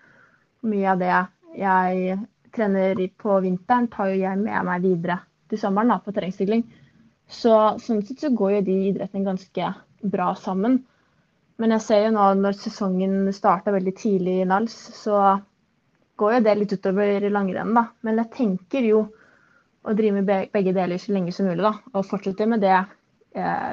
[0.64, 1.12] Mye av det
[1.60, 2.18] jeg
[2.54, 6.64] trener på vinteren, tar jo jeg med meg videre til sommeren da, på terrengsykling.
[7.30, 9.70] Så sånn sett så går jo de idrettene ganske
[10.14, 10.82] bra sammen.
[11.60, 15.38] Men jeg ser jo nå når sesongen starta veldig tidlig i Nals, så
[16.18, 17.74] går jo det litt utover langrennen.
[17.76, 17.86] da.
[18.06, 19.04] Men jeg tenker jo
[19.84, 21.74] å drive med begge deler så lenge som mulig, da.
[21.94, 22.76] Og fortsette med det
[23.36, 23.72] eh,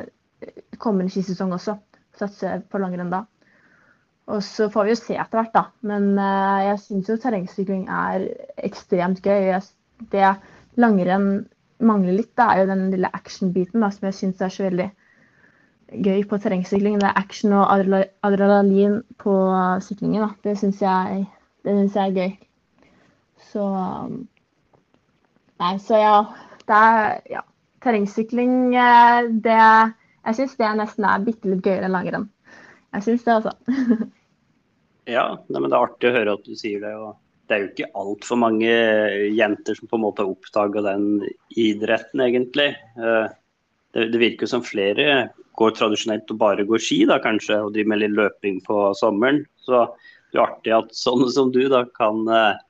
[0.81, 1.77] kommende skisesong også.
[2.19, 3.23] Satse på langrenn da.
[4.31, 5.63] Og så får vi jo se etter hvert, da.
[5.87, 8.27] Men eh, jeg syns jo terrengsykling er
[8.61, 9.55] ekstremt gøy.
[10.11, 10.33] Det
[10.79, 11.29] langrenn
[11.81, 14.89] mangler litt, det er jo den lille action-biten som jeg syns er så veldig
[16.05, 16.99] gøy på terrengsykling.
[17.01, 17.71] Det er action og
[18.23, 19.33] adrenalin på
[19.83, 20.27] syklingen.
[20.27, 20.29] Da.
[20.45, 21.25] Det syns jeg,
[21.65, 22.35] jeg, er gøy.
[23.51, 23.65] Så
[25.61, 26.15] Nei, så ja.
[26.65, 27.41] Det er ja.
[27.81, 29.57] Terrengsykling, eh, det
[30.21, 32.27] Jeg syns det nesten er bitte litt gøyere enn langrenn.
[32.93, 33.53] Jeg syns det, altså.
[35.15, 36.93] ja, nei, men det er artig å høre at du sier det.
[36.93, 37.17] og
[37.51, 38.73] det er jo ikke altfor mange
[39.35, 41.07] jenter som på en måte har oppdaga den
[41.59, 42.69] idretten, egentlig.
[42.95, 43.33] Eh,
[43.91, 47.91] det, det virker som flere går tradisjonelt og bare går ski, da kanskje, og driver
[47.91, 49.41] med litt løping på sommeren.
[49.65, 49.83] Så
[50.31, 52.61] det er artig at sånne som du da kan eh,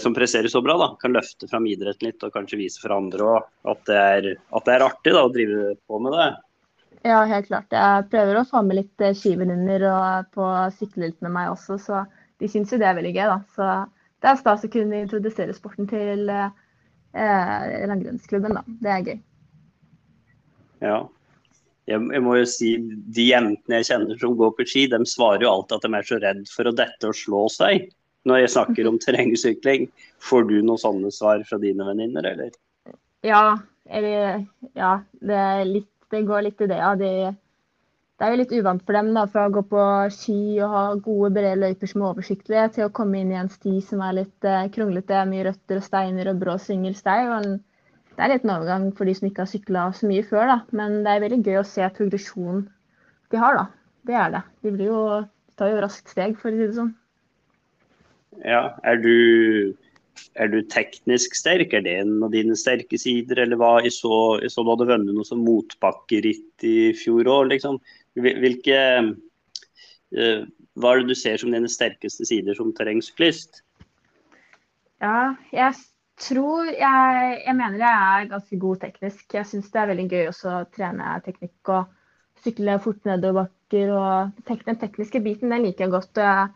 [0.00, 3.24] som presterer så bra, da, kan løfte fram idretten litt og kanskje vise for andre
[3.26, 4.28] òg at, at,
[4.68, 6.28] det er artig da, å drive på med det.
[7.06, 7.74] Ja, helt klart.
[7.74, 10.46] Jeg prøver å få med litt skivenninner og på
[10.78, 12.04] sykle litt med meg også, så
[12.40, 13.26] de syns jo det er veldig gøy.
[13.30, 13.38] da.
[13.56, 13.66] Så
[14.22, 18.56] det er stas å kunne introdusere sporten til eh, langrennsklubben.
[18.58, 18.64] da.
[18.82, 19.20] Det er gøy.
[20.84, 20.98] Ja.
[21.86, 22.72] Jeg, jeg, må jo si
[23.14, 26.08] De jentene jeg kjenner som går på ski, de svarer jo alltid at de er
[26.08, 27.86] så redd for å dette og slå seg.
[28.26, 32.54] Når jeg snakker om terrengsykling, får du noen sånne svar fra dine venninner, eller?
[33.26, 34.40] Ja, eller,
[34.74, 36.78] ja det, litt, det, går litt i det.
[36.80, 36.94] Ja.
[36.98, 37.12] Det,
[38.16, 39.84] det er jo litt uvant for dem da, fra å gå på
[40.14, 43.52] ski og ha gode, brede løyper som er oversiktlige, til å komme inn i en
[43.52, 47.20] sti som er litt eh, kronglete, mye røtter og steiner og brå svingelstei.
[48.16, 50.60] Det er litt en overgang for de som ikke har sykla så mye før, da.
[50.74, 52.66] men det er veldig gøy å se progresjonen
[53.30, 53.58] de har.
[53.60, 53.66] da.
[54.06, 54.44] Det er det.
[54.64, 56.94] De, jo, de tar jo raskt steg, for å si det sånn.
[58.44, 59.76] Ja, er du,
[60.36, 61.72] er du teknisk sterk?
[61.76, 63.40] Er det en av dine sterke sider?
[63.44, 63.76] Eller hva?
[63.84, 67.50] Jeg så, jeg så du hadde vunnet noe som motbakkeritt i fjor òg.
[67.54, 67.80] Liksom.
[68.16, 70.42] Hvilke uh,
[70.76, 73.62] Hva er det du ser som dine sterkeste sider som terrengsyklist?
[75.00, 75.76] Ja, jeg
[76.20, 79.26] tror jeg, jeg, mener jeg er ganske god teknisk.
[79.34, 81.92] Jeg syns det er veldig gøy å trene teknikk og
[82.44, 83.92] sykle fort nedoverbakker.
[83.92, 86.20] og Den tekniske biten den liker jeg godt.
[86.20, 86.54] Jeg,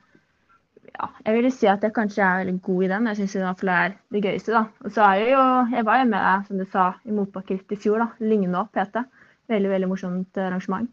[0.95, 3.09] ja, jeg vil si at jeg kanskje er veldig god i den.
[3.11, 4.53] Jeg syns det er det gøyeste.
[4.53, 4.65] da.
[4.85, 5.45] Og så er jeg jo,
[5.77, 7.99] jeg var jo med som du sa, i motbakker i fjor.
[8.05, 9.05] da, Lyngnå PT.
[9.51, 10.91] Veldig veldig morsomt arrangement.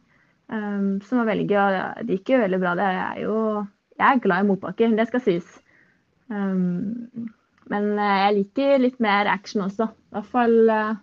[0.47, 1.57] Um, som var veldig gøy.
[1.61, 2.75] Og Det gikk jo veldig bra.
[2.75, 3.65] Det er jo,
[3.97, 5.57] jeg er glad i motbakker, det skal sies.
[6.29, 7.27] Um,
[7.67, 9.89] men eh, jeg liker litt mer action også.
[9.91, 10.95] I hvert fall uh,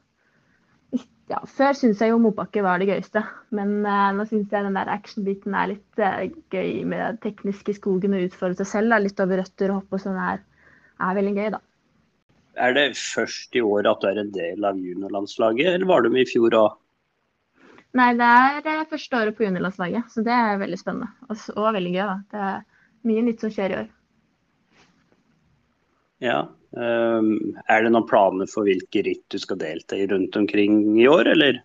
[1.32, 3.22] ja, Før syntes jeg jo motbakke var det gøyeste,
[3.56, 7.76] men uh, nå syns jeg den der action-biten er litt uh, gøy med det tekniske
[7.78, 8.92] skogen og utfordre seg selv.
[8.92, 9.00] Da.
[9.00, 10.42] Litt over røtter og hopp og sånn er,
[11.00, 11.62] er veldig gøy, da.
[12.54, 16.12] Er det først i år at du er en del av juniorlandslaget, eller var du
[16.12, 16.76] med i fjor òg?
[17.94, 21.10] Nei, det er eh, første året på juniorlandslaget, så det er veldig spennende.
[21.28, 22.06] Og, og, veldig gøy.
[22.10, 22.16] da.
[22.30, 23.92] Det er mye nytt som skjer i år.
[26.24, 26.40] Ja.
[26.74, 31.06] Um, er det noen planer for hvilke ritt du skal delta i rundt omkring i
[31.06, 31.60] år, eller?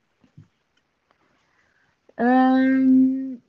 [2.19, 3.39] Um,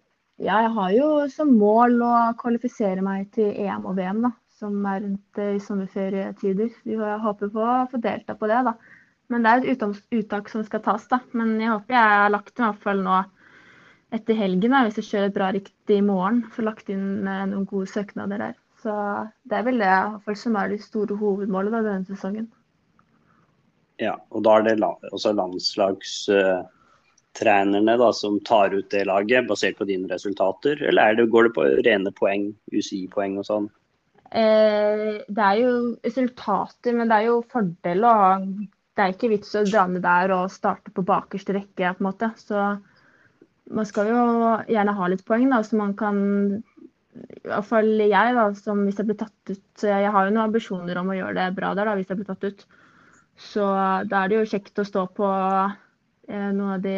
[0.40, 4.78] ja, jeg har jo som mål å kvalifisere meg til EM og VM, da, som
[4.88, 6.70] er rundt i sommerferietider.
[6.86, 8.62] Vi håper på å få delta på det.
[8.70, 8.76] da.
[9.30, 9.84] Men det er et
[10.16, 11.20] uttak som skal tas, da.
[11.36, 13.20] Men jeg håper jeg har lagt i hvert fall nå
[14.16, 16.40] etter helgen, da, hvis jeg kjører et bra rikt i morgen.
[16.54, 18.56] Får lagt inn eh, noen gode søknader der.
[18.80, 18.92] Så
[19.48, 22.46] det er vel det fall, som er det store hovedmålet da, denne sesongen.
[24.00, 29.88] Ja, og da er det også landslagstrenerne da, som tar ut det laget, basert på
[29.90, 30.74] dine resultater?
[30.88, 33.66] Eller det, går det på rene poeng, UCI-poeng og sånn?
[34.30, 35.72] Eh, det er jo
[36.06, 38.32] resultater, men det er jo fordel å ha
[39.00, 42.04] det er ikke vits å dra ned der og starte på bakerste rekke, på en
[42.04, 42.28] måte.
[42.36, 42.56] Så
[43.70, 44.24] man skal jo
[44.68, 46.18] gjerne ha litt poeng, da, så man kan
[47.10, 51.00] Hvert fall jeg, da, som hvis jeg blir tatt ut Jeg har jo noen ambisjoner
[51.00, 52.66] om å gjøre det bra der, da, hvis jeg blir tatt ut.
[53.40, 53.64] Så
[54.10, 56.96] da er det jo kjekt å stå på eh, noen av de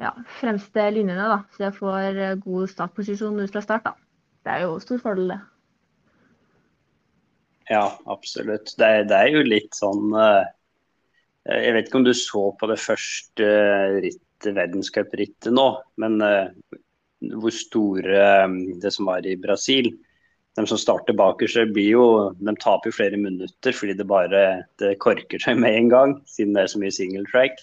[0.00, 1.42] ja, fremste linjene, da.
[1.54, 3.94] Så jeg får god startposisjon ut fra start, da.
[4.46, 5.40] Det er jo stor fordel, det.
[7.70, 8.74] Ja, absolutt.
[8.78, 10.44] Det det er jo litt sånn eh,
[11.50, 13.48] Jeg vet ikke om du så på det første
[14.04, 15.64] rittet, verdenscuprittet nå,
[16.02, 16.50] men uh,
[17.20, 19.92] hvor store um, det som var i Brasil.
[20.56, 22.04] De som starter bakerst, blir jo,
[22.40, 24.42] de taper jo flere minutter fordi det bare
[24.80, 27.58] det korker seg med en gang, siden det er så mye single track.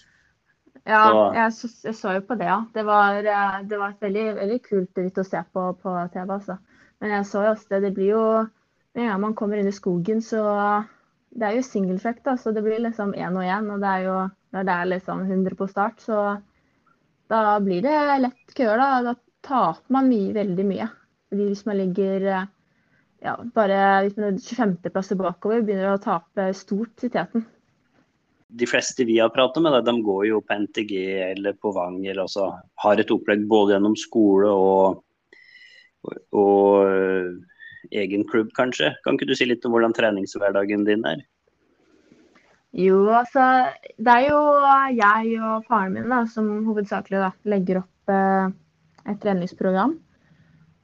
[0.86, 2.60] Ja, Så- jeg så, jeg så jo på det, ja.
[2.74, 6.28] Det var, eh, det var et veldig, veldig kult ritt å se på på TV,
[6.34, 6.58] altså.
[7.02, 8.48] Men jeg så jo også det, det blir jo
[8.94, 10.86] Med en gang man kommer inn i skogen, så
[11.34, 13.72] Det er jo single track, da, så det blir liksom én og én.
[13.74, 16.44] Og det er jo når det er liksom 100 på start, så
[17.28, 19.16] da blir det lett køer, da.
[19.44, 20.90] Taper man mye, veldig mye.
[21.34, 22.52] Hvis man ligger eh,
[23.24, 27.46] ja, bare hvis man er 25.-plasser bakover, begynner å tape stort i teten.
[28.54, 30.94] De fleste vi har pratet med, de går jo på NTG
[31.32, 32.52] eller på Vang, eller altså
[32.84, 35.00] har et opplegg både gjennom skole og,
[36.06, 37.32] og, og øh,
[38.04, 38.94] egen klubb, kanskje.
[39.04, 41.24] Kan ikke du si litt om hvordan treningshverdagen din er?
[42.74, 43.42] Jo, altså
[44.02, 44.40] Det er jo
[44.98, 48.54] jeg og faren min da, som hovedsakelig da, legger opp eh,
[49.10, 49.98] et treningsprogram.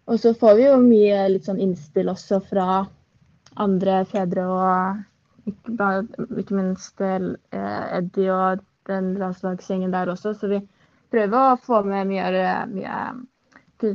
[0.09, 2.81] Og så får vi jo mye litt sånn innspill også fra
[3.59, 5.05] andre fedre og
[5.49, 10.33] ikke, minst eh, Eddie og den landslagsgjengen der også.
[10.37, 10.61] Så vi
[11.13, 13.93] prøver å få med mye, mye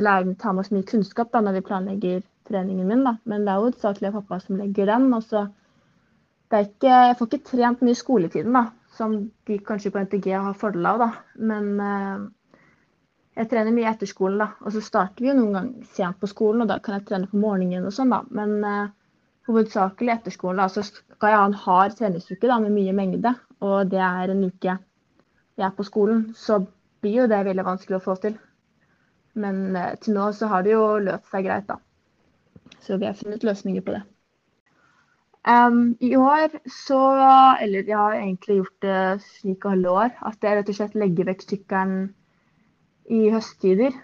[0.00, 3.06] lære, ta med oss mye kunnskap da, når vi planlegger treningen min.
[3.06, 3.16] Da.
[3.24, 5.12] Men det er jo hovedsakelig pappa som legger den.
[5.14, 5.46] og så
[6.50, 8.64] ikke, jeg får ikke trent mye i skoletiden, da,
[8.98, 11.04] som de kanskje på NTG har fordel av.
[11.04, 11.10] da.
[11.38, 12.28] Men eh,
[13.38, 14.48] jeg trener mye etter skolen, da.
[14.64, 17.30] Og så starter vi jo noen ganger sent på skolen, og da kan jeg trene
[17.30, 18.20] på morgenen og sånn, da.
[18.34, 18.90] Men uh,
[19.48, 20.68] hovedsakelig etter skolen, da.
[20.72, 24.46] Så skal jeg ha en hard treningsuke da, med mye mengde, og det er en
[24.48, 24.76] uke
[25.60, 26.62] jeg er på skolen, så
[27.04, 28.38] blir jo det veldig vanskelig å få til.
[29.40, 31.78] Men uh, til nå så har det jo løst seg greit, da.
[32.80, 34.04] Så vi har funnet løsninger på det.
[35.48, 36.98] Um, I år så
[37.64, 40.10] Eller jeg har egentlig gjort det slik alle år.
[40.20, 42.10] At jeg rett og slett legger vekk sykkelen
[43.10, 43.96] i høsttider.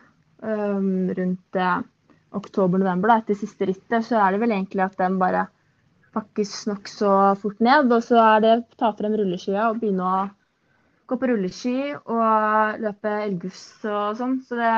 [0.47, 1.77] Um, rundt eh,
[2.37, 5.47] oktober-november, etter siste rittet, så er det vel egentlig at den bare
[6.17, 7.93] pakkes nokså fort ned.
[7.93, 10.25] Og så er det å ta frem rulleskia og begynne å
[11.07, 14.41] gå på rulleski og løpe elgufs og sånn.
[14.47, 14.73] Så det,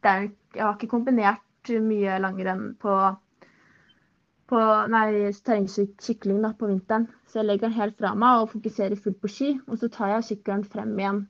[0.00, 2.96] det er, jeg har ikke kombinert mye langrenn på
[4.44, 4.60] på
[5.46, 7.06] terrengsykling på vinteren.
[7.26, 9.48] Så jeg legger den helt fra meg og fokuserer fullt på ski.
[9.68, 11.22] Og så tar jeg sykkelen frem igjen.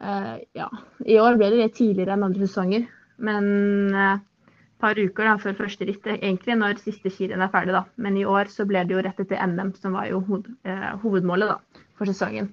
[0.00, 0.68] Eh, ja.
[1.06, 2.86] I år ble det litt tidligere enn andre sesonger.
[3.22, 3.48] Men
[3.94, 6.08] eh, et par uker da, før første ritt.
[6.10, 7.84] Egentlig når siste skirenn er ferdig, da.
[8.02, 10.90] Men i år så ble det jo rett etter NM, som var jo hoved, eh,
[11.04, 12.50] hovedmålet da, for sesongen.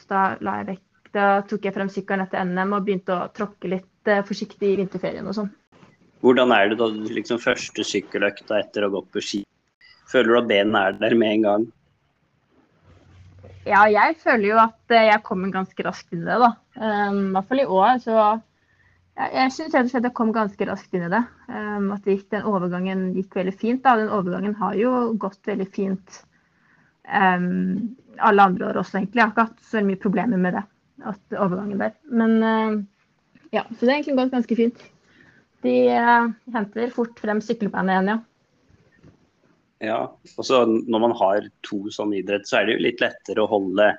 [0.00, 3.28] Så da, la jeg vekk, da tok jeg frem sykkelen etter NM og begynte å
[3.36, 5.52] tråkke litt eh, forsiktig i vinterferien og sånn.
[6.24, 9.42] Hvordan er det da liksom første sykkeløkta etter å gå på ski?
[10.08, 11.66] Føler du at bena er der med en gang?
[13.66, 16.52] Ja, jeg føler jo at eh, jeg kommer ganske raskt inn i det, da.
[16.78, 17.96] Um, I hvert fall i år.
[18.04, 21.22] Så jeg, jeg syns rett og slett jeg kom ganske raskt inn i det.
[21.50, 23.82] Um, at det gikk, den overgangen gikk veldig fint.
[23.82, 23.96] da.
[23.98, 26.20] Den overgangen har jo gått veldig fint
[27.10, 29.20] um, alle andre år også, egentlig.
[29.20, 30.64] Jeg har ikke hatt så mye problemer med det.
[31.06, 31.96] At overgangen der.
[32.22, 32.78] Men uh,
[33.50, 34.86] ja, så det har egentlig gått ganske fint.
[35.66, 38.22] De uh, henter fort frem sykkelbeinet igjen, ja.
[39.84, 43.44] Ja, og så Når man har to sånne idrett, så er det jo litt lettere
[43.44, 43.90] å holde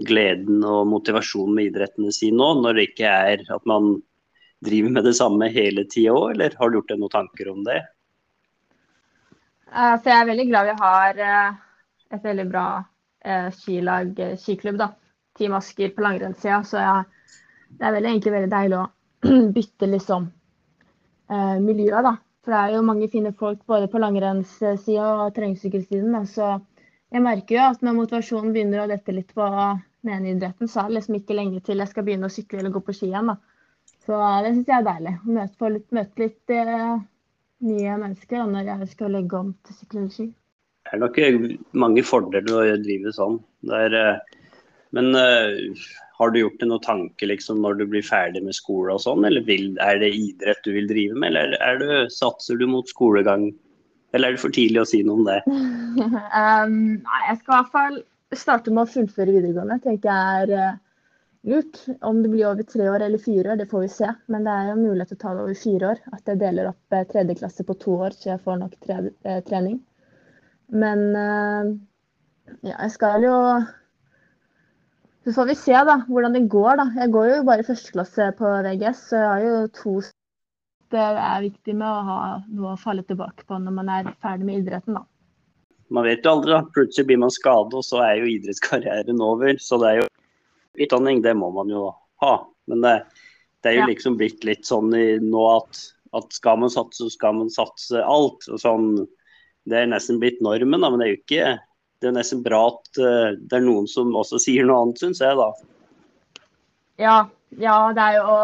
[0.00, 3.96] gleden og motivasjonen med idrettene sine nå, når det ikke er at man
[4.64, 7.64] driver med det samme hele tida òg, eller har du gjort deg noen tanker om
[7.66, 7.80] det?
[9.70, 11.60] Altså, jeg er veldig glad vi har uh,
[12.10, 14.90] et veldig bra uh, skilag, skiklubb, da.
[15.38, 16.58] Team Asker på langrennssida.
[16.66, 17.36] Så jeg,
[17.78, 18.88] det er veldig, egentlig veldig deilig å
[19.56, 20.30] bytte liksom
[21.62, 22.16] miljøet, da.
[22.40, 26.16] For det er jo mange fine folk både på langrennssida og terrengsykkelsiden.
[26.26, 26.54] Så
[27.12, 29.46] jeg merker jo at når motivasjonen begynner å dette litt på
[30.08, 32.80] den så er det liksom ikke lenge til jeg skal begynne å sykle eller gå
[32.80, 33.34] på ski igjen.
[34.06, 35.14] Så det syns jeg er deilig.
[35.20, 36.94] Å møte litt, møte litt eh,
[37.68, 40.28] nye mennesker da, når jeg skal legge om til sykkel eller ski.
[40.80, 41.18] Det er nok
[41.84, 43.36] mange fordeler å drive sånn.
[43.76, 44.38] Er, eh,
[44.96, 45.84] men uh,
[46.20, 49.24] har du gjort deg noen tanke liksom, når du blir ferdig med skole og sånn,
[49.24, 52.88] eller vil, er det idrett du vil drive med, eller er det, satser du mot
[52.92, 53.48] skolegang?
[54.12, 55.38] Eller er det for tidlig å si noe om det?
[55.48, 57.98] um, jeg skal i hvert fall
[58.36, 59.80] starte med å fullføre videregående.
[59.80, 60.78] tenker jeg er uh,
[61.48, 61.80] lurt.
[62.04, 64.12] Om det blir over tre år eller fire år, det får vi se.
[64.28, 66.04] Men det er jo mulighet til å ta det over fire år.
[66.18, 68.98] At jeg deler opp uh, tredje klasse på to år, så jeg får nok tre,
[69.24, 69.80] uh, trening.
[70.70, 71.00] Men
[72.62, 73.32] ja, jeg skal jo
[75.24, 76.76] så får vi se da, hvordan det går.
[76.80, 76.86] da.
[77.02, 79.94] Jeg går jo bare i første klasse på VGS, så jeg har jo to
[80.90, 84.46] Det er viktig med å ha noe å falle tilbake på når man er ferdig
[84.48, 85.04] med idretten, da.
[85.94, 86.64] Man vet jo aldri, da.
[86.74, 89.54] Plutselig blir man skadet, og så er jo idrettskarrieren over.
[89.62, 90.08] Så det er jo
[90.82, 91.92] utdanning, det må man jo
[92.24, 92.32] ha.
[92.66, 92.96] Men det,
[93.62, 93.86] det er jo Ja.
[93.92, 95.78] liksom blitt litt sånn i, nå at,
[96.18, 98.50] at skal man satse, så skal man satse alt.
[98.50, 99.06] Og sånn,
[99.70, 101.48] det er nesten blitt normen, da, men det er jo ikke
[102.00, 105.20] det er nesten bra at uh, det er noen som også sier noe annet, syns
[105.22, 105.50] jeg, da.
[107.00, 107.16] Ja,
[107.60, 108.34] ja, det er jo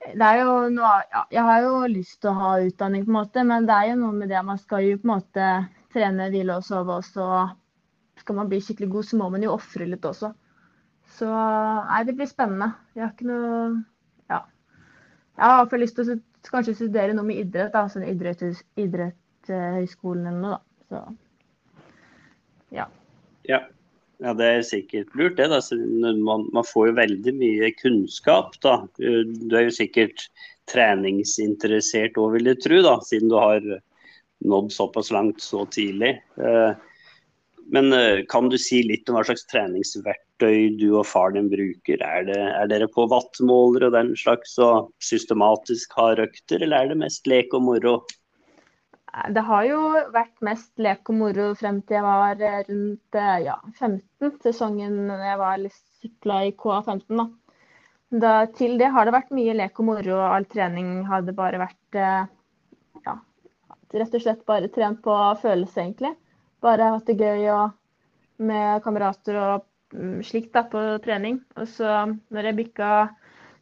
[0.00, 3.18] det er jo noe, ja, Jeg har jo lyst til å ha utdanning, på en
[3.18, 5.48] måte, men det er jo noe med det man skal jo på en måte
[5.92, 7.26] trene, hvile og sove Og så
[8.22, 10.32] Skal man bli skikkelig god, så må man jo ofre litt også.
[11.16, 12.72] Så nei, det blir spennende.
[12.94, 13.54] Jeg har ikke noe
[14.30, 14.42] Ja.
[15.36, 16.18] Jeg har iallfall lyst til å
[16.52, 17.86] kanskje studere noe med idrett, da.
[17.88, 18.44] Sånn idrett,
[18.80, 20.60] idrettshøyskolen eller noe,
[20.92, 21.02] da.
[21.08, 21.29] Så
[22.74, 22.88] ja.
[23.48, 23.64] ja.
[24.20, 25.46] Ja, det er sikkert lurt, det.
[25.48, 25.60] Da.
[26.20, 28.58] Man, man, får jo veldig mye kunnskap.
[28.60, 28.82] da.
[28.98, 30.26] Du er jo sikkert
[30.70, 33.64] treningsinteressert òg, vil jeg tro, da, siden du har
[34.44, 36.18] nådd såpass langt så tidlig.
[36.36, 36.72] Eh,
[37.72, 42.02] men eh, kan du si litt om hva slags treningsverktøy du og far din bruker?
[42.04, 46.92] Er, det, er dere på wattmåler og den slags og systematisk har økter, eller er
[46.92, 48.00] det mest lek og moro?
[49.10, 49.78] Det har jo
[50.14, 55.10] vært mest lek og moro frem til jeg var eh, rundt eh, ja, 15, sesongen
[55.10, 57.18] jeg var sykla i KA15.
[57.18, 57.26] Da.
[58.22, 58.34] da.
[58.54, 61.98] Til det har det vært mye lek og moro, og all trening hadde bare vært
[61.98, 62.30] eh,
[63.08, 63.16] ja,
[63.96, 66.14] rett og slett bare trent på følelse, egentlig.
[66.62, 71.42] Bare hatt det gøy og med kamerater og mm, slikt da, på trening.
[71.58, 72.92] Og så når jeg bikka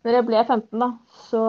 [0.07, 0.86] Når jeg ble 15, da,
[1.26, 1.40] så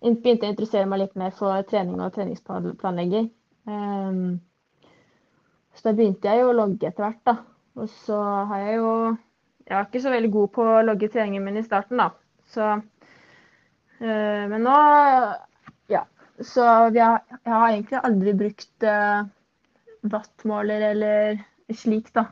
[0.00, 3.28] begynte å interessere meg litt mer for trening og treningsplanlegging.
[3.68, 4.40] Um,
[5.76, 7.36] så da begynte jeg jo å logge etter hvert, da.
[7.78, 8.16] Og så
[8.50, 8.94] har jeg jo
[9.70, 12.08] Jeg var ikke så veldig god på å logge treningen min i starten, da.
[12.50, 14.78] Så uh, Men nå
[15.92, 16.06] Ja.
[16.40, 19.28] Så har, jeg har egentlig aldri brukt uh,
[20.08, 21.42] wattmåler eller
[21.76, 22.30] slik, da.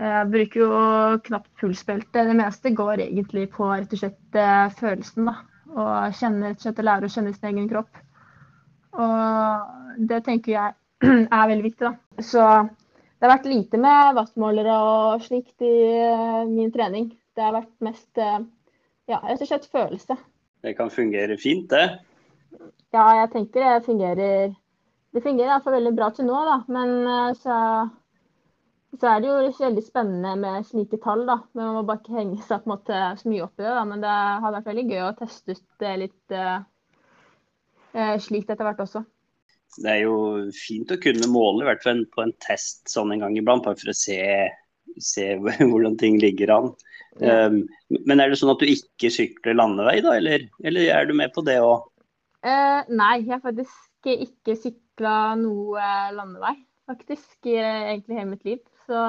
[0.00, 0.82] Jeg bruker jo
[1.24, 2.26] knapt pulsbelte.
[2.28, 5.40] Det meste går egentlig på rett og slett uh, følelsen, da
[5.76, 8.00] og kjenne, rett lære å kjenne sin egen kropp.
[8.98, 10.76] Og det tenker jeg
[11.38, 11.90] er veldig viktig.
[11.90, 12.24] da.
[12.24, 12.44] Så
[13.20, 17.10] det har vært lite med vattmålere og slikt i uh, min trening.
[17.36, 18.40] Det har vært mest uh,
[19.10, 20.16] ja, rett og slett følelse.
[20.64, 22.00] Det kan fungere fint, det?
[22.92, 24.54] Ja, jeg tenker det fungerer.
[25.10, 26.56] Det fungerer iallfall veldig bra til nå, da.
[26.72, 27.56] Men uh, så
[28.98, 31.36] så er det jo veldig spennende med slike tall, da.
[31.54, 33.74] Men man må bare ikke henge seg på en måte så mye opp i det.
[33.76, 33.84] da.
[33.86, 38.82] Men det har vært veldig gøy å teste ut det litt uh, slikt etter hvert
[38.82, 39.04] også.
[39.78, 40.16] Det er jo
[40.56, 43.78] fint å kunne måle, i hvert fall på en test sånn en gang iblant, bare
[43.78, 44.18] for å se,
[44.98, 45.28] se
[45.70, 46.72] hvordan ting ligger an.
[47.22, 47.46] Ja.
[47.46, 47.62] Um,
[48.08, 51.30] men er det sånn at du ikke sykler landevei, da, eller, eller er du med
[51.36, 51.86] på det òg?
[52.42, 56.56] Uh, nei, jeg har faktisk ikke sykla noe landevei,
[56.90, 58.60] faktisk, i egentlig hele mitt liv.
[58.90, 59.00] Så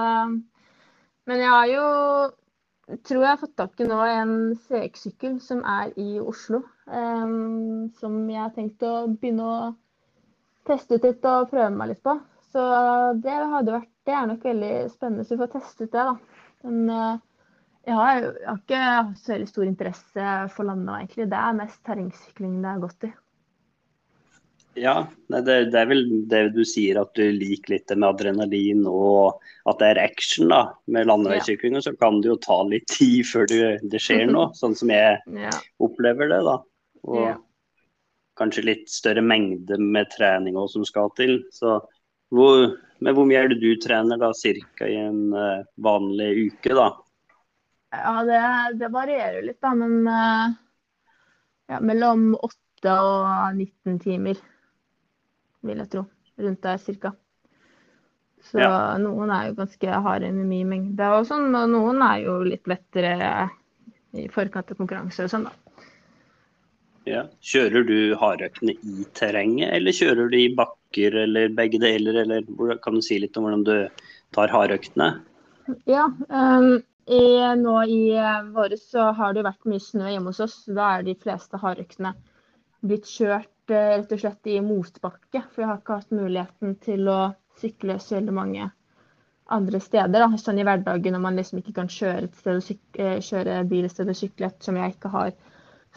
[1.26, 1.86] Men jeg har jo
[3.08, 4.34] tror jeg har fått tak i nå en
[4.68, 6.62] CX-sykkel som er i Oslo.
[6.86, 9.72] Um, som jeg har tenkt å begynne å
[10.68, 12.18] teste ut litt og prøve meg litt på.
[12.52, 12.62] Så
[13.24, 16.46] det hadde vært Det er nok veldig spennende så vi får testet ut det, da.
[16.66, 17.20] Men uh,
[17.86, 21.28] jeg, har, jeg har ikke så veldig stor interesse for landet, egentlig.
[21.30, 23.12] Det er mest terrengsykling det er godt i.
[24.74, 28.86] Ja, det, det, er vel det du sier, at du liker litt det med adrenalin
[28.88, 31.76] og at det er action da, med landeveissykling.
[31.76, 31.84] Ja.
[31.84, 35.18] Så kan det jo ta litt tid før det, det skjer noe, sånn som jeg
[35.28, 35.56] ja.
[35.84, 36.40] opplever det.
[36.48, 36.56] da.
[37.04, 37.36] Og ja.
[38.40, 41.42] kanskje litt større mengde med trening også som skal til.
[41.52, 41.82] Så
[42.32, 44.88] hvor, men hvor mye er det du trener da, ca.
[44.88, 46.94] i en uh, vanlig uke, da?
[47.92, 48.40] Ja, det,
[48.80, 49.74] det varierer litt, da.
[49.76, 50.56] Men uh,
[51.68, 54.40] ja, mellom 8 og 19 timer
[55.66, 56.06] vil jeg tro.
[56.42, 57.14] Rundt der cirka.
[58.42, 58.70] Så ja.
[58.98, 61.10] noen er jo ganske harde med mye mengde.
[61.18, 63.18] Og sånn, og noen er jo litt lettere
[64.18, 65.58] i forkant av konkurranse og sånn, da.
[67.10, 67.24] Ja.
[67.42, 72.22] Kjører du hardøktene i terrenget, eller kjører du i bakker, eller begge deler?
[72.24, 73.76] Eller kan du si litt om hvordan du
[74.36, 75.14] tar hardøktene?
[75.90, 77.24] Ja, um, i,
[77.58, 78.02] nå i
[78.54, 80.60] våres så har det vært mye snø hjemme hos oss.
[80.70, 82.14] Da er de fleste hardøktene
[82.86, 85.44] blitt kjørt rett og slett i motbakke.
[85.52, 87.20] For jeg har ikke hatt muligheten til å
[87.62, 88.70] sykle så veldig mange
[89.52, 90.24] andre steder.
[90.24, 90.40] Da.
[90.40, 93.94] Sånn i hverdagen når man liksom ikke kan kjøre, et sted eh, kjøre bil et
[93.94, 95.32] sted og sykle ettersom jeg ikke har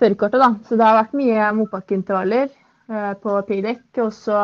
[0.01, 0.43] førerkortet.
[0.43, 0.51] Da.
[0.69, 3.87] Så det har vært mye motbakkeintervaller eh, på piggdekk.
[4.07, 4.41] Og så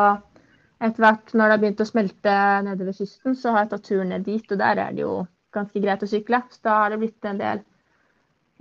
[0.81, 3.89] etter hvert når det har begynt å smelte nede ved kysten, så har jeg tatt
[3.89, 4.47] turen ned dit.
[4.47, 5.17] Og der er det jo
[5.53, 6.41] ganske greit å sykle.
[6.49, 7.65] Så da har det blitt en del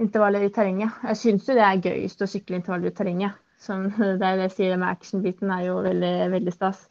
[0.01, 1.01] intervaller i terrenget.
[1.11, 3.39] Jeg syns jo det er gøyest å sykle intervaller i terrenget.
[3.61, 6.87] Som det er det jeg sier med action-biten, er jo veldig, veldig stas.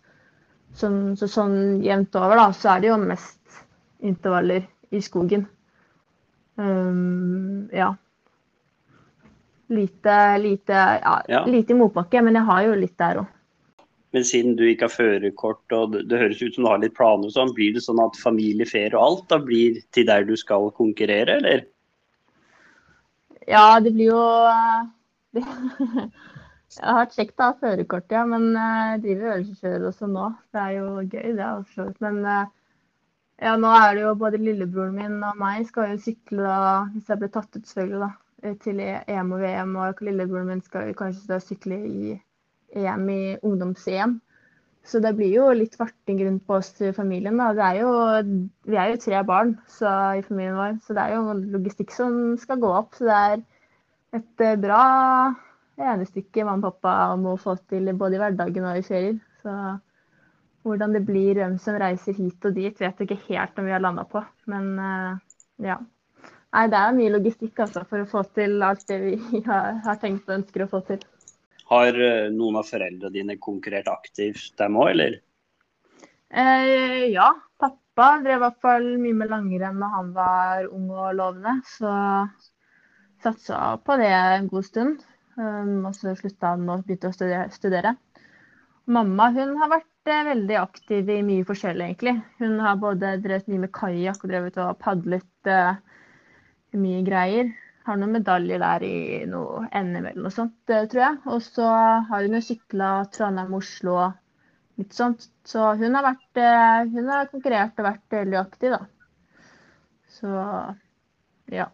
[0.77, 3.63] Sånn, så sånn jevnt over, da, så er det jo mest
[4.05, 5.47] intervaller i skogen.
[6.59, 7.89] Um, ja.
[9.69, 11.41] Lite, lite, ja, ja.
[11.45, 13.35] lite i motbakke, men jeg har jo litt der òg.
[14.13, 16.95] Men siden du ikke har førerkort og det, det, høres ut som du har litt
[16.97, 20.71] planer, sånn, blir det sånn at familieferie og alt da blir til der du skal
[20.77, 21.67] konkurrere, eller?
[23.49, 24.23] Ja, det blir jo
[25.37, 25.45] det,
[26.75, 28.23] Jeg har kjekt å ha førerkort, ja.
[28.29, 30.29] Men jeg driver øvelseskjører også nå.
[30.53, 31.49] Det er jo gøy, det.
[31.49, 31.89] også.
[32.05, 32.21] Men
[33.39, 37.09] ja, nå er det jo både lillebroren min og meg skal jo sykle da, hvis
[37.09, 38.55] jeg blir tatt ut, selvfølgelig, da.
[38.63, 39.75] Til EM og VM.
[39.81, 42.17] Og lillebroren min skal kanskje sykle i
[42.77, 44.19] EM i ungdoms-EM.
[44.89, 47.37] Så det blir jo litt farting rundt på oss i familien.
[47.41, 47.51] Da.
[47.67, 47.89] Er jo,
[48.69, 52.15] vi er jo tre barn så, i familien vår, så det er jo logistikk som
[52.41, 52.95] skal gå opp.
[52.97, 53.43] Så det er
[54.19, 54.83] et eh, bra
[55.79, 59.19] regnestykke mamma og pappa må få til både i hverdagen og i ferier.
[59.43, 59.53] Så
[60.67, 63.75] hvordan det blir, hvem som reiser hit og dit, vet jeg ikke helt om vi
[63.75, 64.21] har landa på.
[64.51, 65.23] Men eh,
[65.69, 65.79] ja.
[66.49, 69.99] Nei, det er mye logistikk altså, for å få til alt det vi har, har
[70.01, 71.01] tenkt og ønsker å få til.
[71.69, 75.19] Har eh, noen av foreldrene dine konkurrert aktivt dem òg, eller?
[76.29, 81.13] Eh, ja, pappa drev i hvert fall mye med langrenn da han var ung og
[81.17, 81.59] lovende.
[81.69, 81.93] Så
[83.23, 85.07] satsa på det en god stund.
[85.39, 87.95] Um, og så slutta han og begynte å studere.
[88.89, 92.15] Mamma hun har vært eh, veldig aktiv i mye forskjellig, egentlig.
[92.41, 95.77] Hun har både drevet mye med kajakk og drevet og padlet eh,
[96.79, 97.53] mye greier
[97.89, 98.95] har noen medaljer der i
[99.29, 101.19] noe NM eller noe sånt, tror jeg.
[101.31, 101.67] Og så
[102.09, 105.29] har hun jo sykla Trondheim-Oslo og litt sånt.
[105.47, 108.81] Så hun har, vært, eh, hun har konkurrert og vært veldig aktiv, da.
[110.19, 110.29] Så
[111.53, 111.69] ja.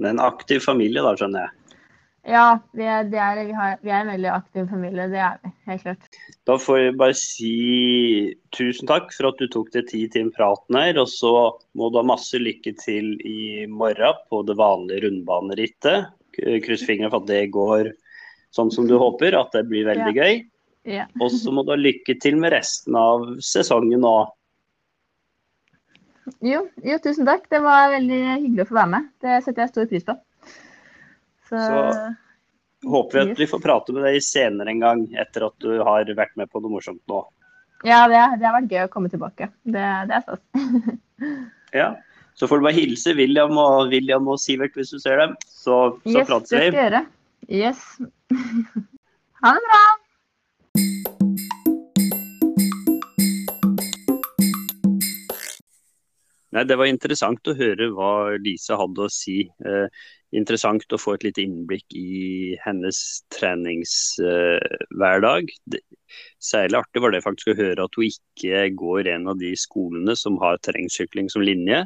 [0.00, 1.56] Det er en aktiv familie da, skjønner jeg.
[2.28, 5.06] Ja, vi er, er, vi, har, vi er, en veldig aktiv familie.
[5.08, 6.18] Det er vi, helt klart.
[6.48, 7.54] Da får jeg bare si
[8.52, 11.00] tusen takk for at du tok deg tid til en praten her.
[11.00, 11.32] Og så
[11.78, 16.10] må du ha masse lykke til i morgen på det vanlige rundbanerittet.
[16.36, 17.92] Kryss fingrene for at det går
[18.54, 20.26] sånn som du håper, at det blir veldig ja.
[20.26, 20.42] gøy.
[20.88, 21.04] Ja.
[21.20, 24.30] og så må du ha lykke til med resten av sesongen òg.
[26.44, 27.48] Jo, jo, tusen takk.
[27.52, 29.08] Det var veldig hyggelig å få være med.
[29.20, 30.16] Det setter jeg stor pris på.
[31.50, 35.56] Så, så håper vi at vi får prate med deg senere en gang, etter at
[35.62, 37.24] du har vært med på noe morsomt nå.
[37.86, 39.48] Ja, det, det har vært gøy å komme tilbake.
[39.64, 40.42] Det, det er stas.
[41.80, 41.90] ja.
[42.36, 45.34] Så får du bare hilse William og, William og Sivert hvis du ser dem.
[45.48, 46.60] Så, så yes, prates vi.
[46.60, 47.02] Yes, det skal jeg gjøre.
[47.50, 47.82] Yes.
[49.44, 49.82] ha det bra.
[56.50, 59.44] Nei, Det var interessant å høre hva Lise hadde å si.
[59.62, 59.86] Eh,
[60.34, 62.98] interessant å få et lite innblikk i hennes
[63.34, 65.46] treningshverdag.
[65.46, 65.80] Eh,
[66.42, 70.16] Særlig artig var det faktisk å høre at hun ikke går en av de skolene
[70.18, 71.84] som har terrengsykling som linje,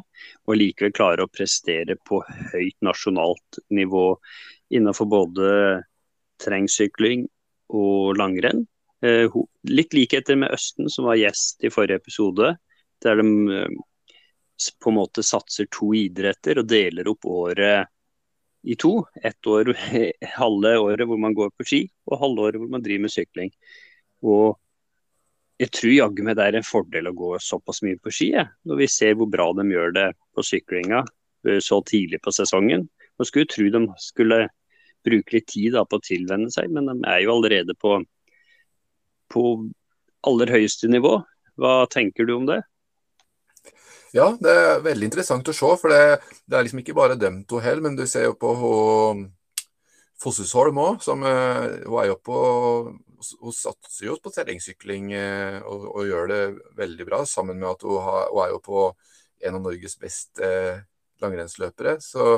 [0.49, 4.17] og likevel klarer å prestere på høyt nasjonalt nivå
[4.73, 5.85] innenfor både
[6.41, 7.29] terrengsykling
[7.69, 8.65] og langrenn.
[9.05, 9.29] Eh,
[9.69, 12.57] litt likheter med Østen, som var gjest i forrige episode,
[13.05, 13.29] der de
[14.81, 17.91] på en måte satser to idretter og deler opp året
[18.65, 19.05] i to.
[19.15, 19.73] Ett år,
[20.39, 23.51] halve året hvor man går på ski, og halve året hvor man driver med sykling.
[24.25, 24.55] Og
[25.61, 28.31] jeg tror jaggu meg det er en fordel å gå såpass mye på ski,
[28.67, 31.03] når vi ser hvor bra de gjør det på syklinga
[31.47, 32.87] eh, så tidlig på sesongen.
[33.15, 34.45] Man skulle tro de skulle
[35.05, 37.99] bruke litt tid da, på å tilvenne seg, men de er jo allerede på,
[39.31, 39.43] på
[40.27, 41.19] aller høyeste nivå.
[41.61, 42.63] Hva tenker du om det?
[44.15, 45.71] Ja, det er veldig interessant å se.
[45.81, 48.53] For det, det er liksom ikke bare dem to heller, men du ser jo på
[50.21, 51.25] Fossesholm òg, uh,
[51.83, 52.37] hun er jo på
[53.41, 56.41] Hun satser jo på terrengsykling uh, og, og, gjør det
[56.77, 58.83] veldig bra, sammen med at hun, har, hun er jo på
[59.45, 60.83] en av Norges beste uh,
[61.23, 61.97] langrennsløpere.
[61.99, 62.37] Så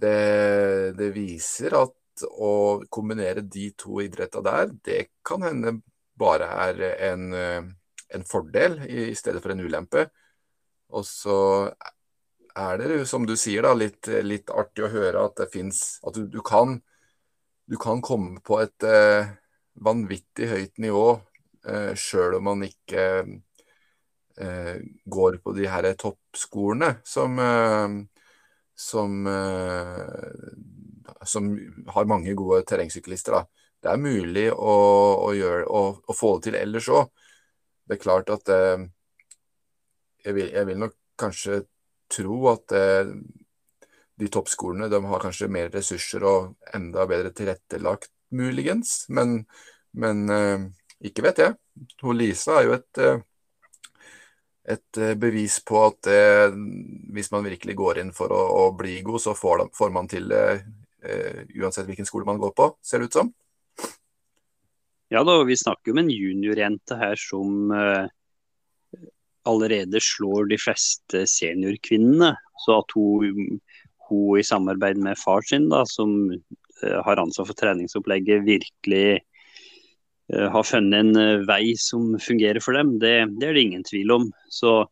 [0.00, 5.76] det, det, viser at å kombinere de to idrettene der, det kan hende
[6.20, 10.08] bare er en, en fordel i, i stedet for en ulempe.
[10.90, 11.38] Og så
[12.58, 16.16] er det, som du sier, da, litt, litt artig å høre at det fins At
[16.16, 16.78] du, du, kan,
[17.70, 19.30] du, kan, komme på et eh,
[19.80, 21.06] vanvittig høyt nivå
[21.68, 23.04] eh, sjøl om man ikke
[24.40, 27.96] eh, går på de her toppskolene som, eh,
[28.74, 31.50] som, eh, som
[31.94, 33.38] har mange gode terrengsyklister.
[33.38, 33.66] Da.
[33.80, 34.76] Det er mulig å,
[35.28, 37.12] å, gjøre, å, å få det til ellers òg.
[37.86, 38.88] Det er klart at eh,
[40.24, 41.62] jeg vil, jeg vil, nok kanskje
[42.10, 43.12] tro at eh,
[44.20, 49.04] de toppskolene de har kanskje mer ressurser og enda bedre tilrettelagt, muligens.
[49.08, 49.40] Men,
[49.96, 50.68] men eh,
[51.10, 51.56] ikke vet jeg.
[52.02, 53.22] Hun Lisa er jo et, eh,
[54.76, 56.52] et eh, bevis på at eh,
[57.14, 60.28] hvis man virkelig går inn for å, å bli god, så får, får man til
[60.30, 60.44] det
[61.56, 63.30] uansett hvilken skole man går på, ser det ut som.
[65.08, 68.04] Ja da, vi snakker om en juniorjente her som uh,
[69.48, 72.34] allerede slår de fleste seniorkvinnene.
[72.64, 73.60] Så at hun,
[74.08, 79.20] hun i samarbeid med far sin, da, som uh, har ansvar for treningsopplegget, virkelig
[80.34, 84.16] uh, har funnet en vei som fungerer for dem, det, det, er det ingen tvil
[84.18, 84.30] om.
[84.52, 84.82] Så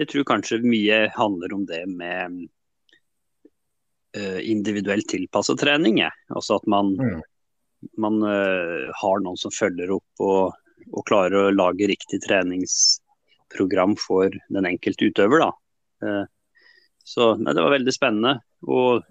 [0.00, 2.44] jeg tror kanskje mye handler om det med
[4.16, 5.98] individuelt tilpasset trening.
[6.32, 7.18] Altså at man mm
[8.00, 10.54] man har noen som følger opp og,
[10.90, 12.22] og, klarer å lage riktig
[13.56, 15.40] treningsprogram for den enkelte utøver.
[15.40, 15.50] Da.
[16.02, 16.26] Uh,
[17.04, 18.40] så nei, det var veldig spennende.
[18.66, 19.04] Og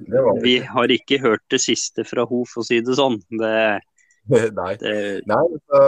[0.43, 3.19] vi har ikke hørt det siste fra henne, for å si det sånn.
[3.29, 3.79] Det,
[4.59, 4.75] nei.
[4.81, 5.81] Det, nei så,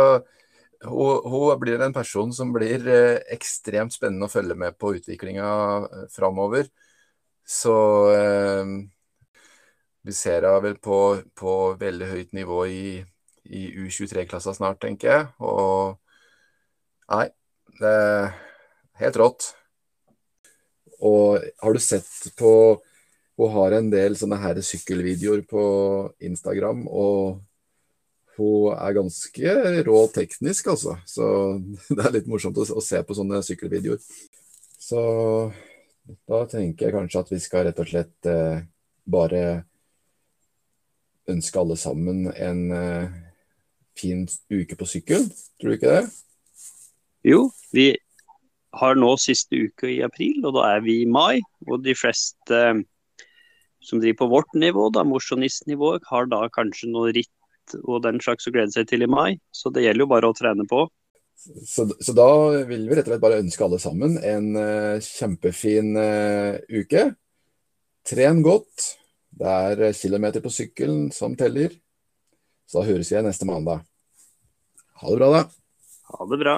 [0.87, 5.49] hun, hun, blir en person som blir eh, ekstremt spennende å følge med på utviklinga
[6.13, 6.69] framover.
[7.47, 7.73] Så
[10.03, 12.99] vi ser henne vel på, på, veldig høyt nivå i,
[13.47, 15.29] i U23-klassa snart, tenker jeg.
[15.39, 15.97] Og
[17.07, 17.29] nei,
[17.79, 17.95] det
[19.01, 19.51] helt rått.
[21.03, 22.51] Og har du sett på
[23.37, 25.63] Hun har en del sånne her sykkelvideoer på
[26.25, 27.43] Instagram, og
[28.33, 29.53] hun er ganske
[29.85, 30.95] rå teknisk, altså.
[31.05, 31.27] Så
[31.93, 34.01] det er litt morsomt å, se på sånne sykkelvideoer.
[34.81, 35.03] Så
[36.25, 38.65] da tenker jeg kanskje at vi skal rett og slett eh,
[39.05, 39.43] bare
[41.29, 43.15] ønske alle sammen en eh,
[43.97, 45.29] fin uke på sykkel.
[45.59, 46.03] Tror du ikke det?
[47.27, 47.91] Jo, vi
[48.75, 51.39] har nå siste uke i april, og da er vi i mai.
[51.69, 52.83] Og de fleste uh,
[53.83, 57.31] som driver på vårt nivå, da, mosjonistnivået, har da kanskje noe ritt
[57.83, 59.37] og den slags å glede seg til i mai.
[59.55, 60.85] Så det gjelder jo bare å trene på.
[61.37, 62.27] Så, så, da
[62.67, 67.11] vil vi rett og slett bare ønske alle sammen en uh, kjempefin uh, uke.
[68.07, 68.93] Tren godt.
[69.37, 71.75] Det er kilometer på sykkelen som teller.
[72.67, 73.85] Så da høres vi igjen neste mandag.
[74.97, 75.43] Ha det bra, da.
[76.15, 76.57] Ha det bra.